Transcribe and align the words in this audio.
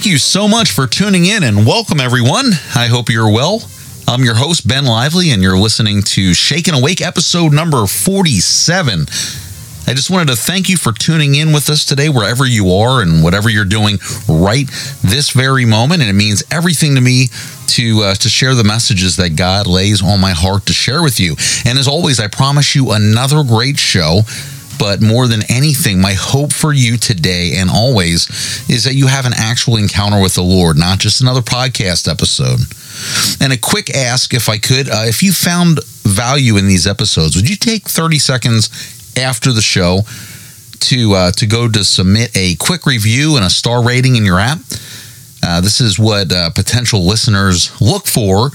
thank 0.00 0.12
you 0.12 0.16
so 0.16 0.48
much 0.48 0.70
for 0.70 0.86
tuning 0.86 1.26
in 1.26 1.42
and 1.42 1.66
welcome 1.66 2.00
everyone. 2.00 2.46
I 2.74 2.86
hope 2.86 3.10
you're 3.10 3.30
well. 3.30 3.60
I'm 4.08 4.24
your 4.24 4.34
host, 4.34 4.66
Ben 4.66 4.86
Lively, 4.86 5.30
and 5.30 5.42
you're 5.42 5.58
listening 5.58 6.00
to 6.04 6.32
Shaken 6.32 6.72
Awake 6.72 7.02
episode 7.02 7.52
number 7.52 7.86
47. 7.86 9.00
I 9.00 9.92
just 9.92 10.08
wanted 10.08 10.28
to 10.28 10.36
thank 10.36 10.70
you 10.70 10.78
for 10.78 10.92
tuning 10.92 11.34
in 11.34 11.52
with 11.52 11.68
us 11.68 11.84
today, 11.84 12.08
wherever 12.08 12.46
you 12.46 12.72
are 12.72 13.02
and 13.02 13.22
whatever 13.22 13.50
you're 13.50 13.66
doing 13.66 13.98
right 14.26 14.66
this 15.02 15.32
very 15.32 15.66
moment. 15.66 16.00
And 16.00 16.08
it 16.08 16.14
means 16.14 16.42
everything 16.50 16.94
to 16.94 17.02
me 17.02 17.26
to 17.66 18.00
uh, 18.04 18.14
to 18.14 18.30
share 18.30 18.54
the 18.54 18.64
messages 18.64 19.16
that 19.16 19.36
God 19.36 19.66
lays 19.66 20.02
on 20.02 20.18
my 20.18 20.32
heart 20.32 20.64
to 20.66 20.72
share 20.72 21.02
with 21.02 21.20
you. 21.20 21.36
And 21.66 21.78
as 21.78 21.86
always, 21.86 22.18
I 22.18 22.28
promise 22.28 22.74
you 22.74 22.92
another 22.92 23.44
great 23.44 23.78
show. 23.78 24.22
But 24.80 25.02
more 25.02 25.28
than 25.28 25.42
anything, 25.50 26.00
my 26.00 26.14
hope 26.14 26.54
for 26.54 26.72
you 26.72 26.96
today 26.96 27.52
and 27.56 27.68
always 27.68 28.28
is 28.70 28.84
that 28.84 28.94
you 28.94 29.08
have 29.08 29.26
an 29.26 29.34
actual 29.36 29.76
encounter 29.76 30.18
with 30.18 30.34
the 30.34 30.42
Lord, 30.42 30.78
not 30.78 30.98
just 30.98 31.20
another 31.20 31.42
podcast 31.42 32.10
episode. 32.10 32.60
And 33.42 33.52
a 33.52 33.58
quick 33.58 33.94
ask, 33.94 34.32
if 34.32 34.48
I 34.48 34.56
could, 34.56 34.88
uh, 34.88 35.04
if 35.04 35.22
you 35.22 35.32
found 35.32 35.84
value 36.02 36.56
in 36.56 36.66
these 36.66 36.86
episodes, 36.86 37.36
would 37.36 37.48
you 37.48 37.56
take 37.56 37.88
30 37.88 38.18
seconds 38.18 38.70
after 39.18 39.52
the 39.52 39.60
show 39.60 40.00
to 40.80 41.12
uh, 41.12 41.30
to 41.32 41.46
go 41.46 41.68
to 41.68 41.84
submit 41.84 42.34
a 42.34 42.54
quick 42.56 42.86
review 42.86 43.36
and 43.36 43.44
a 43.44 43.50
star 43.50 43.84
rating 43.84 44.16
in 44.16 44.24
your 44.24 44.40
app? 44.40 44.60
Uh, 45.42 45.60
this 45.60 45.82
is 45.82 45.98
what 45.98 46.32
uh, 46.32 46.48
potential 46.50 47.04
listeners 47.06 47.70
look 47.82 48.06
for 48.06 48.50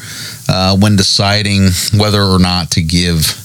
uh, 0.49 0.75
when 0.75 0.95
deciding 0.95 1.69
whether 1.99 2.23
or 2.23 2.39
not 2.39 2.71
to 2.71 2.81
give 2.81 3.44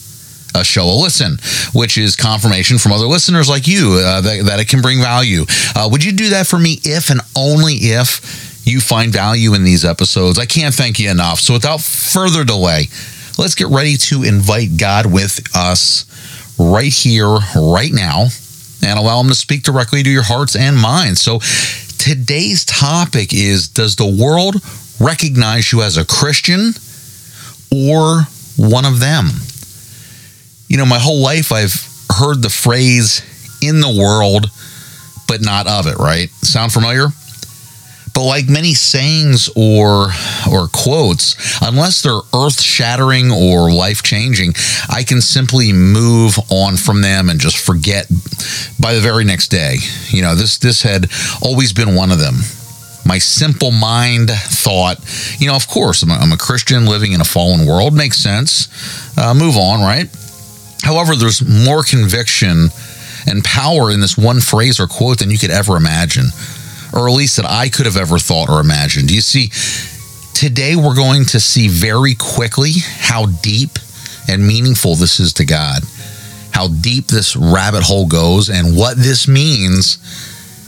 a 0.55 0.65
show 0.65 0.84
a 0.84 0.97
listen, 0.97 1.39
which 1.73 1.97
is 1.98 2.17
confirmation 2.17 2.79
from 2.79 2.93
other 2.93 3.06
listeners 3.06 3.48
like 3.48 3.67
you 3.67 4.01
uh, 4.03 4.20
that, 4.20 4.45
that, 4.47 4.61
it 4.61 4.69
can 4.69 4.81
bring 4.81 5.01
value. 5.01 5.45
Uh, 5.75 5.89
would 5.91 6.05
you 6.05 6.12
do 6.12 6.31
that 6.31 6.47
for 6.47 6.59
me 6.59 6.79
if 6.84 7.11
and 7.11 7.20
only 7.37 7.75
if 7.75 8.67
you 8.67 8.81
find 8.81 9.12
value 9.12 9.55
in 9.55 9.65
these 9.65 9.84
episodes? 9.84 10.39
I 10.39 10.47
can't 10.47 10.75
thank 10.75 10.98
you 10.98 11.11
enough. 11.11 11.41
So 11.41 11.55
without 11.55 11.81
further 11.81 12.45
delay, 12.45 12.89
let's 13.39 13.55
get 13.55 13.69
ready 13.69 13.97
to 13.97 14.23
invite 14.23 14.77
God 14.79 15.07
with 15.07 15.41
us 15.55 16.05
right 16.59 16.92
here, 16.92 17.39
right 17.57 17.92
now, 17.92 18.27
and 18.83 18.98
allow 18.98 19.20
Him 19.20 19.29
to 19.29 19.35
speak 19.35 19.62
directly 19.62 20.03
to 20.03 20.11
your 20.11 20.23
hearts 20.23 20.57
and 20.57 20.77
minds. 20.77 21.20
So 21.20 21.39
today's 21.98 22.64
topic 22.64 23.33
is 23.33 23.69
Does 23.69 23.97
the 23.97 24.07
world 24.07 24.57
recognize 25.01 25.73
you 25.73 25.83
as 25.83 25.97
a 25.97 26.05
Christian 26.05 26.73
or 27.73 28.23
one 28.57 28.85
of 28.85 29.01
them? 29.01 29.27
You 30.71 30.77
know, 30.77 30.87
my 30.87 31.01
whole 31.01 31.21
life 31.21 31.51
I've 31.53 31.75
heard 32.17 32.43
the 32.43 32.49
phrase 32.49 33.27
in 33.61 33.81
the 33.81 33.91
world, 33.91 34.47
but 35.27 35.43
not 35.43 35.67
of 35.67 35.87
it, 35.87 35.97
right? 35.99 36.31
Sound 36.43 36.73
familiar? 36.73 37.09
But 38.15 38.25
like 38.25 38.49
many 38.49 38.75
sayings 38.75 39.48
or 39.57 40.09
or 40.51 40.69
quotes, 40.73 41.37
unless 41.61 42.03
they're 42.03 42.21
earth-shattering 42.35 43.31
or 43.31 43.73
life-changing, 43.73 44.55
I 44.89 45.03
can 45.03 45.21
simply 45.21 45.73
move 45.73 46.39
on 46.51 46.77
from 46.77 47.03
them 47.03 47.29
and 47.29 47.41
just 47.41 47.59
forget 47.59 48.07
by 48.79 48.95
the 48.95 49.01
very 49.01 49.25
next 49.25 49.48
day. 49.48 49.77
You 50.09 50.23
know, 50.23 50.35
this 50.35 50.59
this 50.59 50.83
had 50.83 51.11
always 51.43 51.73
been 51.73 51.95
one 51.95 52.11
of 52.13 52.19
them. 52.19 52.37
My 53.05 53.19
simple 53.19 53.71
mind 53.73 54.31
thought, 54.31 54.98
you 55.39 55.48
know, 55.48 55.57
of 55.57 55.67
course, 55.67 56.03
I'm 56.03 56.11
a, 56.11 56.15
I'm 56.15 56.33
a 56.33 56.37
Christian 56.37 56.87
living 56.87 57.13
in 57.13 57.21
a 57.21 57.25
fallen 57.25 57.67
world. 57.67 57.95
Makes 57.95 58.19
sense. 58.19 58.69
Uh, 59.17 59.35
move 59.35 59.57
on, 59.57 59.80
right? 59.80 60.09
However, 60.83 61.14
there's 61.14 61.46
more 61.46 61.83
conviction 61.83 62.68
and 63.27 63.45
power 63.45 63.91
in 63.91 64.01
this 64.01 64.17
one 64.17 64.41
phrase 64.41 64.80
or 64.80 64.86
quote 64.86 65.18
than 65.18 65.30
you 65.30 65.39
could 65.39 65.51
ever 65.51 65.77
imagine, 65.77 66.27
or 66.92 67.08
at 67.08 67.14
least 67.14 67.36
that 67.36 67.46
I 67.46 67.68
could 67.68 67.86
have 67.86 67.96
ever 67.96 68.18
thought 68.18 68.48
or 68.48 68.61
imagined. 68.61 69.11
You 69.11 69.20
see? 69.20 69.51
Today, 70.35 70.74
we're 70.74 70.95
going 70.95 71.27
to 71.27 71.41
see 71.41 71.68
very 71.68 72.14
quickly 72.14 72.73
how 72.98 73.27
deep 73.27 73.79
and 74.27 74.46
meaningful 74.46 74.95
this 74.95 75.20
is 75.20 75.35
to 75.35 75.45
God, 75.45 75.83
how 76.52 76.68
deep 76.68 77.08
this 77.08 77.36
rabbit 77.36 77.83
hole 77.83 78.07
goes, 78.07 78.48
and 78.48 78.74
what 78.74 78.97
this 78.97 79.29
means 79.29 79.98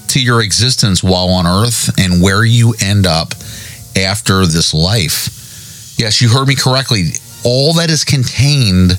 to 0.08 0.22
your 0.22 0.42
existence 0.42 1.02
while 1.02 1.30
on 1.30 1.46
earth 1.46 1.98
and 1.98 2.22
where 2.22 2.44
you 2.44 2.74
end 2.82 3.06
up 3.06 3.32
after 3.96 4.44
this 4.44 4.74
life. 4.74 5.96
Yes, 5.98 6.20
you 6.20 6.28
heard 6.28 6.48
me 6.48 6.54
correctly. 6.54 7.12
All 7.44 7.72
that 7.74 7.88
is 7.88 8.04
contained 8.04 8.98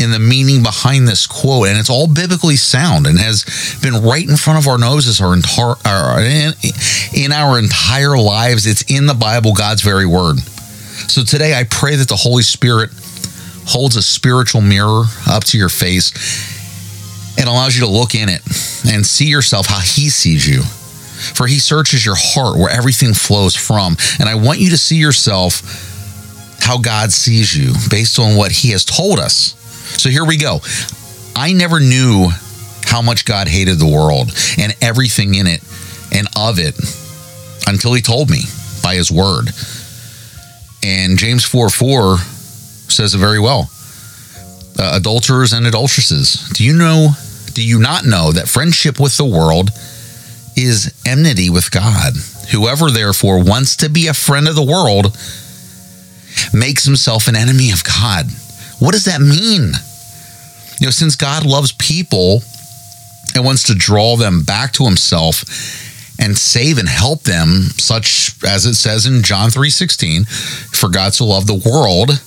in 0.00 0.10
the 0.10 0.18
meaning 0.18 0.62
behind 0.62 1.06
this 1.06 1.26
quote, 1.26 1.68
and 1.68 1.78
it's 1.78 1.90
all 1.90 2.06
biblically 2.06 2.56
sound 2.56 3.06
and 3.06 3.18
has 3.18 3.44
been 3.82 4.02
right 4.02 4.26
in 4.26 4.36
front 4.36 4.58
of 4.58 4.66
our 4.66 4.78
noses 4.78 5.20
our 5.20 5.34
entire 5.34 5.76
in, 6.20 6.52
in 7.14 7.32
our 7.32 7.58
entire 7.58 8.16
lives. 8.16 8.66
It's 8.66 8.90
in 8.90 9.06
the 9.06 9.14
Bible, 9.14 9.52
God's 9.52 9.82
very 9.82 10.06
word. 10.06 10.38
So 11.08 11.22
today, 11.22 11.54
I 11.54 11.64
pray 11.64 11.96
that 11.96 12.08
the 12.08 12.16
Holy 12.16 12.42
Spirit 12.42 12.90
holds 13.66 13.96
a 13.96 14.02
spiritual 14.02 14.62
mirror 14.62 15.04
up 15.28 15.44
to 15.44 15.58
your 15.58 15.68
face 15.68 16.12
and 17.38 17.48
allows 17.48 17.76
you 17.76 17.84
to 17.84 17.90
look 17.90 18.14
in 18.14 18.28
it 18.28 18.42
and 18.86 19.04
see 19.04 19.26
yourself 19.26 19.66
how 19.66 19.80
He 19.80 20.08
sees 20.08 20.48
you. 20.48 20.62
For 20.62 21.46
He 21.46 21.58
searches 21.58 22.04
your 22.04 22.16
heart 22.16 22.58
where 22.58 22.70
everything 22.70 23.12
flows 23.12 23.54
from. 23.54 23.96
And 24.18 24.28
I 24.28 24.34
want 24.34 24.60
you 24.60 24.70
to 24.70 24.78
see 24.78 24.96
yourself 24.96 25.60
how 26.60 26.78
God 26.78 27.12
sees 27.12 27.54
you 27.54 27.72
based 27.90 28.18
on 28.18 28.36
what 28.36 28.52
He 28.52 28.70
has 28.70 28.84
told 28.84 29.18
us. 29.18 29.59
So 29.98 30.08
here 30.08 30.24
we 30.24 30.36
go. 30.36 30.60
I 31.36 31.52
never 31.52 31.80
knew 31.80 32.28
how 32.84 33.02
much 33.02 33.24
God 33.24 33.48
hated 33.48 33.78
the 33.78 33.86
world 33.86 34.30
and 34.58 34.74
everything 34.82 35.34
in 35.34 35.46
it 35.46 35.62
and 36.12 36.26
of 36.36 36.58
it 36.58 36.74
until 37.66 37.94
he 37.94 38.02
told 38.02 38.30
me 38.30 38.42
by 38.82 38.94
his 38.94 39.10
word. 39.10 39.50
And 40.82 41.18
James 41.18 41.44
4 41.44 41.70
4 41.70 42.16
says 42.18 43.14
it 43.14 43.18
very 43.18 43.38
well. 43.38 43.70
Uh, 44.78 44.92
adulterers 44.94 45.52
and 45.52 45.66
adulteresses. 45.66 46.48
Do 46.54 46.64
you 46.64 46.74
know, 46.76 47.10
do 47.52 47.66
you 47.66 47.78
not 47.78 48.04
know 48.04 48.32
that 48.32 48.48
friendship 48.48 48.98
with 48.98 49.16
the 49.16 49.24
world 49.24 49.70
is 50.56 50.92
enmity 51.06 51.50
with 51.50 51.70
God? 51.70 52.14
Whoever 52.50 52.90
therefore 52.90 53.42
wants 53.42 53.76
to 53.76 53.88
be 53.88 54.08
a 54.08 54.14
friend 54.14 54.48
of 54.48 54.56
the 54.56 54.62
world 54.62 55.16
makes 56.52 56.84
himself 56.84 57.28
an 57.28 57.36
enemy 57.36 57.70
of 57.70 57.84
God. 57.84 58.26
What 58.80 58.92
does 58.92 59.04
that 59.04 59.20
mean? 59.20 59.72
You 60.80 60.86
know, 60.86 60.90
since 60.90 61.14
God 61.14 61.44
loves 61.44 61.72
people 61.72 62.42
and 63.34 63.44
wants 63.44 63.64
to 63.64 63.74
draw 63.74 64.16
them 64.16 64.42
back 64.42 64.72
to 64.72 64.84
himself 64.84 65.44
and 66.18 66.36
save 66.36 66.78
and 66.78 66.88
help 66.88 67.22
them, 67.22 67.70
such 67.76 68.32
as 68.44 68.66
it 68.66 68.74
says 68.74 69.06
in 69.06 69.22
John 69.22 69.50
3:16, 69.50 70.24
for 70.72 70.88
God 70.88 71.14
so 71.14 71.26
loved 71.26 71.46
the 71.46 71.54
world 71.54 72.20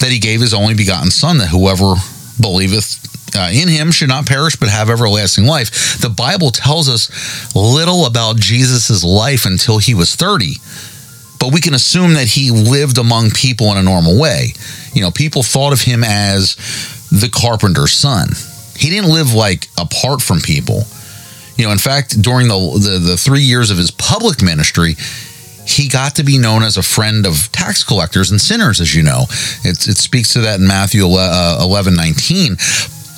that 0.00 0.10
he 0.10 0.18
gave 0.18 0.40
his 0.40 0.54
only 0.54 0.74
begotten 0.74 1.10
son 1.10 1.38
that 1.38 1.48
whoever 1.48 1.94
believeth 2.40 3.02
uh, 3.34 3.50
in 3.52 3.68
him 3.68 3.90
should 3.90 4.08
not 4.08 4.26
perish 4.26 4.56
but 4.56 4.68
have 4.68 4.88
everlasting 4.88 5.44
life. 5.46 5.98
The 6.00 6.08
Bible 6.08 6.50
tells 6.50 6.88
us 6.88 7.54
little 7.54 8.06
about 8.06 8.36
Jesus' 8.36 9.04
life 9.04 9.44
until 9.44 9.78
he 9.78 9.94
was 9.94 10.14
30 10.14 10.56
but 11.38 11.52
we 11.52 11.60
can 11.60 11.74
assume 11.74 12.14
that 12.14 12.28
he 12.28 12.50
lived 12.50 12.98
among 12.98 13.30
people 13.30 13.70
in 13.72 13.78
a 13.78 13.82
normal 13.82 14.18
way. 14.18 14.48
You 14.92 15.02
know, 15.02 15.10
people 15.10 15.42
thought 15.42 15.72
of 15.72 15.80
him 15.82 16.02
as 16.04 16.56
the 17.10 17.28
carpenter's 17.28 17.92
son. 17.92 18.28
He 18.76 18.90
didn't 18.90 19.10
live 19.10 19.32
like 19.32 19.68
apart 19.78 20.22
from 20.22 20.40
people. 20.40 20.82
You 21.56 21.66
know, 21.66 21.72
in 21.72 21.78
fact, 21.78 22.20
during 22.20 22.48
the, 22.48 22.58
the, 22.58 22.98
the 22.98 23.16
three 23.16 23.42
years 23.42 23.70
of 23.70 23.78
his 23.78 23.90
public 23.90 24.42
ministry, 24.42 24.96
he 25.66 25.88
got 25.88 26.14
to 26.16 26.22
be 26.22 26.38
known 26.38 26.62
as 26.62 26.76
a 26.76 26.82
friend 26.82 27.26
of 27.26 27.50
tax 27.52 27.82
collectors 27.82 28.30
and 28.30 28.40
sinners, 28.40 28.80
as 28.80 28.94
you 28.94 29.02
know. 29.02 29.24
It, 29.64 29.88
it 29.88 29.96
speaks 29.96 30.32
to 30.34 30.40
that 30.42 30.60
in 30.60 30.66
Matthew 30.66 31.04
uh, 31.06 31.58
11 31.60 31.96
19. 31.96 32.56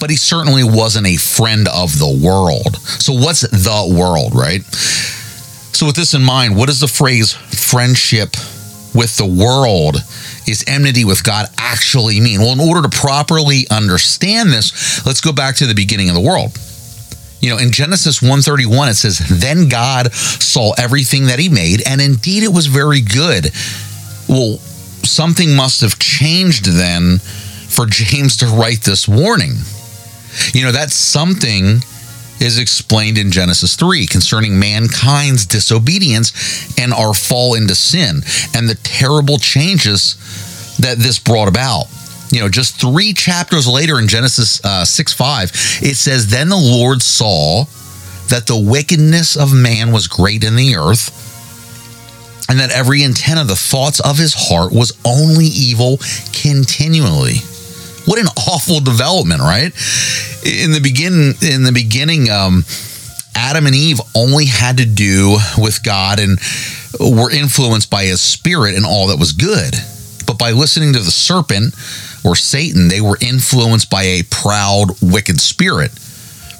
But 0.00 0.10
he 0.10 0.16
certainly 0.16 0.62
wasn't 0.62 1.08
a 1.08 1.16
friend 1.16 1.66
of 1.68 1.98
the 1.98 2.20
world. 2.24 2.76
So, 3.02 3.12
what's 3.12 3.42
the 3.42 3.94
world, 3.98 4.32
right? 4.34 4.62
So, 5.74 5.86
with 5.86 5.96
this 5.96 6.14
in 6.14 6.22
mind, 6.22 6.56
what 6.56 6.66
does 6.66 6.80
the 6.80 6.88
phrase 6.88 7.32
friendship 7.78 8.34
with 8.92 9.16
the 9.18 9.24
world 9.24 9.98
is 10.48 10.64
enmity 10.66 11.04
with 11.04 11.22
God 11.22 11.46
actually 11.58 12.18
mean? 12.18 12.40
Well, 12.40 12.50
in 12.50 12.58
order 12.58 12.82
to 12.82 12.88
properly 12.88 13.68
understand 13.70 14.50
this, 14.50 15.06
let's 15.06 15.20
go 15.20 15.32
back 15.32 15.54
to 15.56 15.66
the 15.66 15.76
beginning 15.76 16.08
of 16.08 16.16
the 16.16 16.20
world. 16.20 16.58
You 17.40 17.50
know, 17.50 17.58
in 17.58 17.70
Genesis 17.70 18.20
131 18.20 18.88
it 18.88 18.96
says, 18.96 19.22
"Then 19.30 19.68
God 19.68 20.12
saw 20.12 20.72
everything 20.72 21.26
that 21.26 21.38
he 21.38 21.48
made, 21.48 21.80
and 21.86 22.00
indeed 22.00 22.42
it 22.42 22.52
was 22.52 22.66
very 22.66 23.00
good." 23.00 23.52
Well, 24.26 24.58
something 25.04 25.54
must 25.54 25.80
have 25.82 26.00
changed 26.00 26.64
then 26.64 27.20
for 27.68 27.86
James 27.86 28.38
to 28.38 28.46
write 28.46 28.82
this 28.82 29.06
warning. 29.06 29.56
You 30.52 30.64
know, 30.64 30.72
that's 30.72 30.96
something 30.96 31.84
is 32.40 32.58
explained 32.58 33.18
in 33.18 33.30
Genesis 33.30 33.76
3 33.76 34.06
concerning 34.06 34.58
mankind's 34.58 35.46
disobedience 35.46 36.78
and 36.78 36.92
our 36.92 37.14
fall 37.14 37.54
into 37.54 37.74
sin 37.74 38.22
and 38.54 38.68
the 38.68 38.78
terrible 38.82 39.38
changes 39.38 40.76
that 40.78 40.98
this 40.98 41.18
brought 41.18 41.48
about. 41.48 41.86
You 42.30 42.40
know, 42.40 42.48
just 42.48 42.80
three 42.80 43.14
chapters 43.14 43.66
later 43.66 43.98
in 43.98 44.06
Genesis 44.06 44.64
uh, 44.64 44.84
6 44.84 45.12
5, 45.12 45.50
it 45.82 45.96
says, 45.96 46.28
Then 46.28 46.48
the 46.48 46.56
Lord 46.56 47.02
saw 47.02 47.64
that 48.28 48.46
the 48.46 48.58
wickedness 48.58 49.36
of 49.36 49.54
man 49.54 49.92
was 49.92 50.06
great 50.06 50.44
in 50.44 50.54
the 50.54 50.76
earth, 50.76 51.24
and 52.50 52.60
that 52.60 52.70
every 52.70 53.02
intent 53.02 53.40
of 53.40 53.48
the 53.48 53.56
thoughts 53.56 54.00
of 54.00 54.18
his 54.18 54.34
heart 54.36 54.72
was 54.72 54.92
only 55.04 55.46
evil 55.46 55.98
continually. 56.32 57.36
What 58.08 58.18
an 58.18 58.28
awful 58.48 58.80
development, 58.80 59.40
right? 59.40 59.70
In 60.46 60.72
the 60.72 60.80
begin 60.82 61.34
in 61.42 61.62
the 61.64 61.72
beginning, 61.74 62.30
um, 62.30 62.64
Adam 63.36 63.66
and 63.66 63.74
Eve 63.74 64.00
only 64.14 64.46
had 64.46 64.78
to 64.78 64.86
do 64.86 65.36
with 65.58 65.82
God 65.84 66.18
and 66.18 66.38
were 66.98 67.30
influenced 67.30 67.90
by 67.90 68.04
his 68.04 68.22
spirit 68.22 68.76
and 68.76 68.86
all 68.86 69.08
that 69.08 69.18
was 69.18 69.32
good. 69.32 69.74
But 70.26 70.38
by 70.38 70.52
listening 70.52 70.94
to 70.94 71.00
the 71.00 71.10
serpent 71.10 71.74
or 72.24 72.34
Satan, 72.34 72.88
they 72.88 73.02
were 73.02 73.18
influenced 73.20 73.90
by 73.90 74.04
a 74.04 74.22
proud, 74.30 74.88
wicked 75.02 75.38
spirit. 75.38 75.92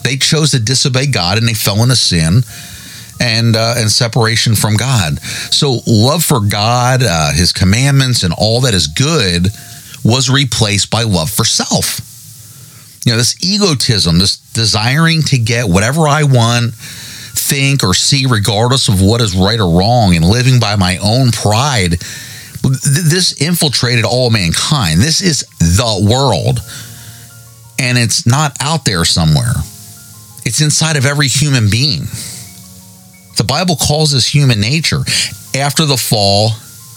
They 0.04 0.16
chose 0.16 0.50
to 0.50 0.60
disobey 0.60 1.06
God 1.06 1.38
and 1.38 1.48
they 1.48 1.54
fell 1.54 1.82
into 1.82 1.96
sin 1.96 2.42
and 3.22 3.56
uh, 3.56 3.76
and 3.78 3.90
separation 3.90 4.54
from 4.54 4.76
God. 4.76 5.18
So 5.22 5.78
love 5.86 6.24
for 6.24 6.40
God, 6.40 7.02
uh, 7.02 7.32
His 7.32 7.54
commandments, 7.54 8.22
and 8.22 8.34
all 8.36 8.60
that 8.60 8.74
is 8.74 8.86
good 8.86 9.48
was 10.04 10.30
replaced 10.30 10.90
by 10.90 11.02
love 11.02 11.30
for 11.30 11.44
self. 11.44 12.00
You 13.04 13.12
know, 13.12 13.18
this 13.18 13.42
egotism, 13.42 14.18
this 14.18 14.36
desiring 14.52 15.22
to 15.22 15.38
get 15.38 15.68
whatever 15.68 16.08
I 16.08 16.24
want, 16.24 16.74
think, 16.74 17.82
or 17.82 17.94
see, 17.94 18.26
regardless 18.26 18.88
of 18.88 19.00
what 19.00 19.20
is 19.20 19.36
right 19.36 19.58
or 19.58 19.78
wrong, 19.78 20.14
and 20.14 20.24
living 20.24 20.60
by 20.60 20.76
my 20.76 20.98
own 20.98 21.30
pride. 21.30 21.92
This 22.62 23.40
infiltrated 23.40 24.04
all 24.04 24.30
mankind. 24.30 25.00
This 25.00 25.20
is 25.22 25.46
the 25.58 26.06
world. 26.10 26.60
And 27.78 27.96
it's 27.96 28.26
not 28.26 28.56
out 28.60 28.84
there 28.84 29.04
somewhere, 29.04 29.54
it's 30.44 30.60
inside 30.60 30.96
of 30.96 31.06
every 31.06 31.28
human 31.28 31.70
being. 31.70 32.02
The 33.36 33.44
Bible 33.46 33.76
calls 33.76 34.10
this 34.10 34.26
human 34.26 34.60
nature 34.60 35.02
after 35.54 35.86
the 35.86 35.96
fall, 35.96 36.50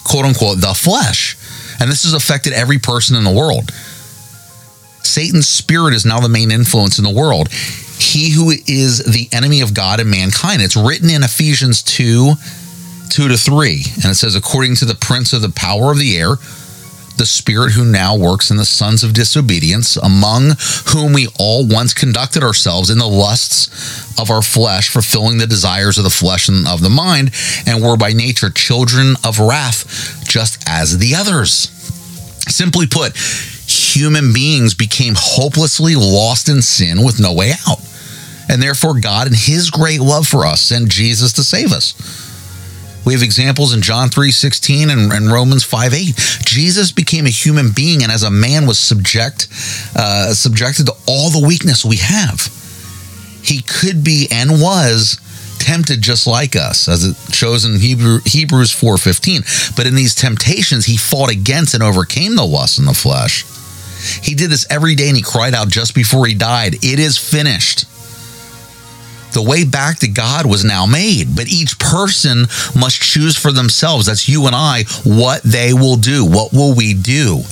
quote 0.04 0.26
unquote, 0.26 0.60
the 0.60 0.74
flesh. 0.74 1.38
And 1.82 1.90
this 1.90 2.04
has 2.04 2.14
affected 2.14 2.54
every 2.54 2.78
person 2.78 3.16
in 3.16 3.24
the 3.24 3.34
world. 3.34 3.72
Satan's 5.04 5.48
spirit 5.48 5.96
is 5.96 6.06
now 6.06 6.20
the 6.20 6.30
main 6.30 6.52
influence 6.52 7.00
in 7.00 7.04
the 7.04 7.10
world. 7.10 7.52
He 7.52 8.30
who 8.30 8.52
is 8.52 9.04
the 9.04 9.28
enemy 9.36 9.62
of 9.62 9.74
God 9.74 10.00
and 10.00 10.10
mankind. 10.10 10.62
It's 10.62 10.76
written 10.76 11.10
in 11.10 11.24
Ephesians 11.24 11.82
2 11.82 12.34
2 13.10 13.28
to 13.28 13.36
3. 13.36 13.84
And 13.96 14.06
it 14.06 14.16
says, 14.16 14.36
according 14.36 14.76
to 14.76 14.86
the 14.86 14.96
prince 14.96 15.34
of 15.34 15.42
the 15.42 15.50
power 15.50 15.92
of 15.92 15.98
the 15.98 16.16
air, 16.18 16.36
the 17.22 17.26
Spirit 17.28 17.74
who 17.74 17.86
now 17.86 18.18
works 18.18 18.50
in 18.50 18.58
the 18.58 18.66
sons 18.66 19.04
of 19.04 19.14
disobedience, 19.14 19.96
among 19.96 20.56
whom 20.88 21.14
we 21.14 21.28
all 21.38 21.68
once 21.68 21.94
conducted 21.94 22.42
ourselves 22.42 22.90
in 22.90 22.98
the 22.98 23.06
lusts 23.06 24.20
of 24.20 24.32
our 24.32 24.42
flesh, 24.42 24.90
fulfilling 24.90 25.38
the 25.38 25.46
desires 25.46 26.00
of 26.00 26.04
the 26.04 26.10
flesh 26.10 26.50
and 26.50 26.68
of 26.68 26.82
the 26.82 26.90
mind, 26.90 27.30
and 27.68 27.84
were 27.84 27.96
by 27.96 28.12
nature 28.12 28.50
children 28.50 29.14
of 29.24 29.38
wrath, 29.38 30.26
just 30.28 30.68
as 30.68 30.98
the 30.98 31.14
others. 31.14 31.70
Simply 32.50 32.88
put, 32.88 33.16
human 33.16 34.34
beings 34.34 34.74
became 34.74 35.14
hopelessly 35.16 35.94
lost 35.94 36.50
in 36.50 36.64
sin 36.64 37.06
with 37.06 37.20
no 37.20 37.34
way 37.36 37.52
out. 37.68 37.78
And 38.50 38.64
therefore, 38.64 39.00
God, 39.00 39.28
in 39.28 39.34
His 39.34 39.70
great 39.70 40.00
love 40.02 40.26
for 40.26 40.44
us, 40.44 40.60
sent 40.60 40.90
Jesus 40.90 41.34
to 41.34 41.44
save 41.44 41.72
us. 41.72 41.94
We 43.06 43.14
have 43.14 43.24
examples 43.24 43.74
in 43.74 43.82
John 43.82 44.10
3 44.10 44.32
16 44.32 44.90
and, 44.90 45.12
and 45.12 45.32
Romans 45.32 45.64
5 45.64 45.94
8. 45.94 46.16
Jesus 46.46 46.92
became 46.92 47.26
a 47.26 47.30
human 47.30 47.72
being 47.72 48.04
and 48.04 48.12
as 48.12 48.24
a 48.24 48.32
man 48.32 48.68
was 48.68 48.78
subject, 48.78 49.48
uh, 49.96 50.34
subjected 50.34 50.86
to 50.86 50.94
all 51.08 51.30
the 51.30 51.46
weakness 51.46 51.84
we 51.84 51.98
have. 51.98 52.50
He 53.44 53.62
could 53.62 54.04
be 54.04 54.28
and 54.32 54.62
was 54.62 55.20
tempted 55.60 56.02
just 56.02 56.26
like 56.26 56.56
us, 56.56 56.88
as 56.88 57.04
it 57.04 57.16
shows 57.34 57.66
in 57.66 57.80
Hebrew, 57.80 58.20
Hebrews 58.26 58.72
4:15. 58.72 59.76
But 59.76 59.88
in 59.88 59.96
these 59.96 60.16
temptations, 60.16 60.86
he 60.86 60.98
fought 60.98 61.30
against 61.30 61.74
and 61.74 61.84
overcame 61.84 62.36
the 62.36 62.46
lust 62.46 62.80
in 62.80 62.86
the 62.86 62.94
flesh. 62.94 63.46
He 64.22 64.34
did 64.34 64.50
this 64.50 64.66
every 64.70 64.96
day 64.96 65.08
and 65.08 65.18
he 65.18 65.24
cried 65.24 65.54
out 65.54 65.70
just 65.70 65.94
before 65.94 66.26
he 66.26 66.34
died, 66.34 66.76
It 66.84 67.00
is 67.00 67.18
finished. 67.18 67.86
The 69.34 69.42
way 69.42 69.64
back 69.64 70.00
to 70.00 70.08
God 70.08 70.46
was 70.46 70.66
now 70.66 70.86
made, 70.86 71.36
but 71.36 71.48
each 71.48 71.80
person 71.80 72.42
must 72.76 73.02
choose 73.02 73.38
for 73.38 73.52
themselves. 73.52 74.06
That's 74.06 74.28
you 74.28 74.46
and 74.48 74.56
I, 74.56 74.84
what 75.06 75.42
they 75.44 75.74
will 75.74 75.96
do. 75.96 76.26
What 76.26 76.52
will 76.52 76.76
we 76.76 76.94
do? 76.94 77.44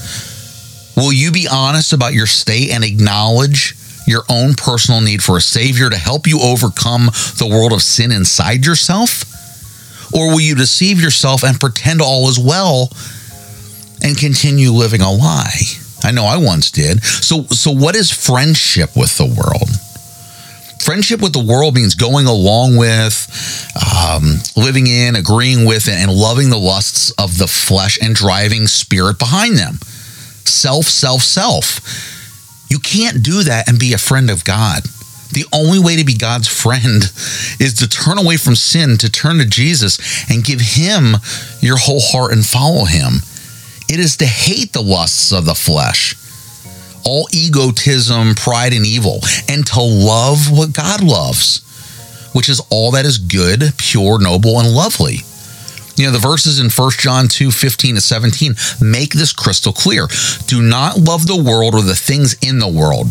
Will 0.98 1.14
you 1.14 1.32
be 1.32 1.48
honest 1.50 1.94
about 1.94 2.14
your 2.14 2.28
state 2.28 2.72
and 2.72 2.84
acknowledge 2.84 3.76
your 4.06 4.24
own 4.28 4.56
personal 4.56 5.00
need 5.00 5.24
for 5.24 5.38
a 5.38 5.42
Savior 5.42 5.90
to 5.90 5.98
help 5.98 6.28
you 6.28 6.42
overcome 6.42 7.06
the 7.38 7.48
world 7.50 7.72
of 7.72 7.82
sin 7.82 8.12
inside 8.12 8.66
yourself? 8.66 9.24
Or 10.14 10.30
will 10.30 10.42
you 10.42 10.56
deceive 10.56 11.02
yourself 11.02 11.44
and 11.44 11.60
pretend 11.60 12.02
all 12.02 12.28
is 12.28 12.40
well 12.40 12.92
and 14.04 14.18
continue 14.18 14.72
living 14.72 15.02
a 15.02 15.12
lie? 15.12 15.62
I 16.04 16.12
know 16.12 16.26
I 16.26 16.38
once 16.38 16.72
did. 16.72 17.04
So, 17.04 17.44
so 17.44 17.72
what 17.72 17.96
is 17.96 18.12
friendship 18.12 18.96
with 18.96 19.18
the 19.18 19.26
world? 19.26 19.70
Friendship 20.80 21.22
with 21.22 21.34
the 21.34 21.44
world 21.44 21.76
means 21.76 21.96
going 21.96 22.26
along 22.26 22.78
with, 22.78 23.28
um, 23.76 24.40
living 24.56 24.88
in, 24.88 25.16
agreeing 25.16 25.66
with, 25.66 25.88
and 25.88 26.12
loving 26.12 26.50
the 26.50 26.58
lusts 26.58 27.12
of 27.12 27.38
the 27.38 27.48
flesh 27.48 28.00
and 28.02 28.16
driving 28.16 28.68
spirit 28.68 29.20
behind 29.20 29.58
them. 29.58 29.76
Self, 30.46 30.86
self, 30.86 31.22
self. 31.22 31.82
You 32.70 32.80
can't 32.80 33.24
do 33.24 33.44
that 33.44 33.68
and 33.68 33.80
be 33.80 33.94
a 33.94 33.98
friend 33.98 34.30
of 34.30 34.44
God. 34.44 34.84
The 35.32 35.46
only 35.54 35.80
way 35.80 35.96
to 35.96 36.04
be 36.04 36.16
God's 36.16 36.48
friend 36.48 37.04
is 37.60 37.76
to 37.76 37.88
turn 37.88 38.18
away 38.18 38.38
from 38.38 38.56
sin, 38.56 38.98
to 38.98 39.12
turn 39.12 39.38
to 39.38 39.46
Jesus 39.46 40.00
and 40.30 40.44
give 40.44 40.62
Him 40.62 41.18
your 41.60 41.78
whole 41.78 42.02
heart 42.02 42.32
and 42.32 42.46
follow 42.46 42.86
Him. 42.86 43.22
It 43.88 44.00
is 44.00 44.18
to 44.18 44.26
hate 44.26 44.74
the 44.74 44.82
lusts 44.82 45.32
of 45.32 45.46
the 45.46 45.56
flesh 45.56 46.16
all 47.06 47.28
egotism, 47.34 48.36
pride, 48.36 48.74
and 48.74 48.86
evil, 48.86 49.20
and 49.48 49.66
to 49.68 49.82
love 49.82 50.52
what 50.52 50.74
God 50.74 51.04
loves, 51.04 51.62
which 52.34 52.50
is 52.50 52.62
all 52.70 52.92
that 52.92 53.06
is 53.06 53.18
good, 53.18 53.62
pure, 53.78 54.20
noble, 54.20 54.60
and 54.60 54.74
lovely. 54.74 55.18
You 55.96 56.06
know, 56.06 56.12
the 56.12 56.20
verses 56.20 56.60
in 56.60 56.70
1 56.70 56.92
John 56.98 57.28
2 57.28 57.52
15 57.52 57.96
to 57.96 58.02
17 58.02 58.56
make 58.80 59.14
this 59.14 59.34
crystal 59.34 59.74
clear. 59.74 60.08
Do 60.48 60.62
not 60.62 60.98
love 60.98 61.28
the 61.28 61.36
world 61.36 61.76
or 61.76 61.82
the 61.82 61.96
things 61.96 62.38
in 62.42 62.60
the 62.60 62.70
world. 62.70 63.08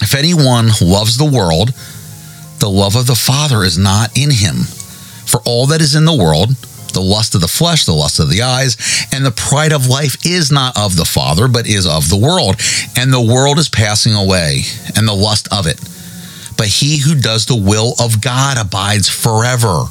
If 0.00 0.14
anyone 0.14 0.68
loves 0.82 1.16
the 1.16 1.24
world, 1.24 1.72
the 2.58 2.68
love 2.68 2.96
of 2.96 3.06
the 3.06 3.14
Father 3.14 3.64
is 3.64 3.78
not 3.78 4.16
in 4.16 4.30
him. 4.30 4.56
For 5.26 5.40
all 5.46 5.66
that 5.68 5.80
is 5.80 5.94
in 5.94 6.04
the 6.04 6.14
world, 6.14 6.50
the 6.92 7.00
lust 7.00 7.34
of 7.34 7.40
the 7.40 7.48
flesh, 7.48 7.84
the 7.84 7.92
lust 7.92 8.20
of 8.20 8.30
the 8.30 8.42
eyes, 8.42 8.76
and 9.12 9.24
the 9.24 9.30
pride 9.30 9.72
of 9.72 9.86
life 9.86 10.24
is 10.24 10.50
not 10.50 10.78
of 10.78 10.96
the 10.96 11.04
Father, 11.04 11.48
but 11.48 11.66
is 11.66 11.86
of 11.86 12.08
the 12.08 12.16
world. 12.16 12.56
And 12.96 13.12
the 13.12 13.20
world 13.20 13.58
is 13.58 13.68
passing 13.68 14.14
away, 14.14 14.62
and 14.96 15.06
the 15.06 15.14
lust 15.14 15.48
of 15.52 15.66
it. 15.66 15.80
But 16.56 16.66
he 16.66 16.98
who 16.98 17.14
does 17.14 17.46
the 17.46 17.56
will 17.56 17.94
of 17.98 18.20
God 18.20 18.58
abides 18.58 19.08
forever. 19.08 19.84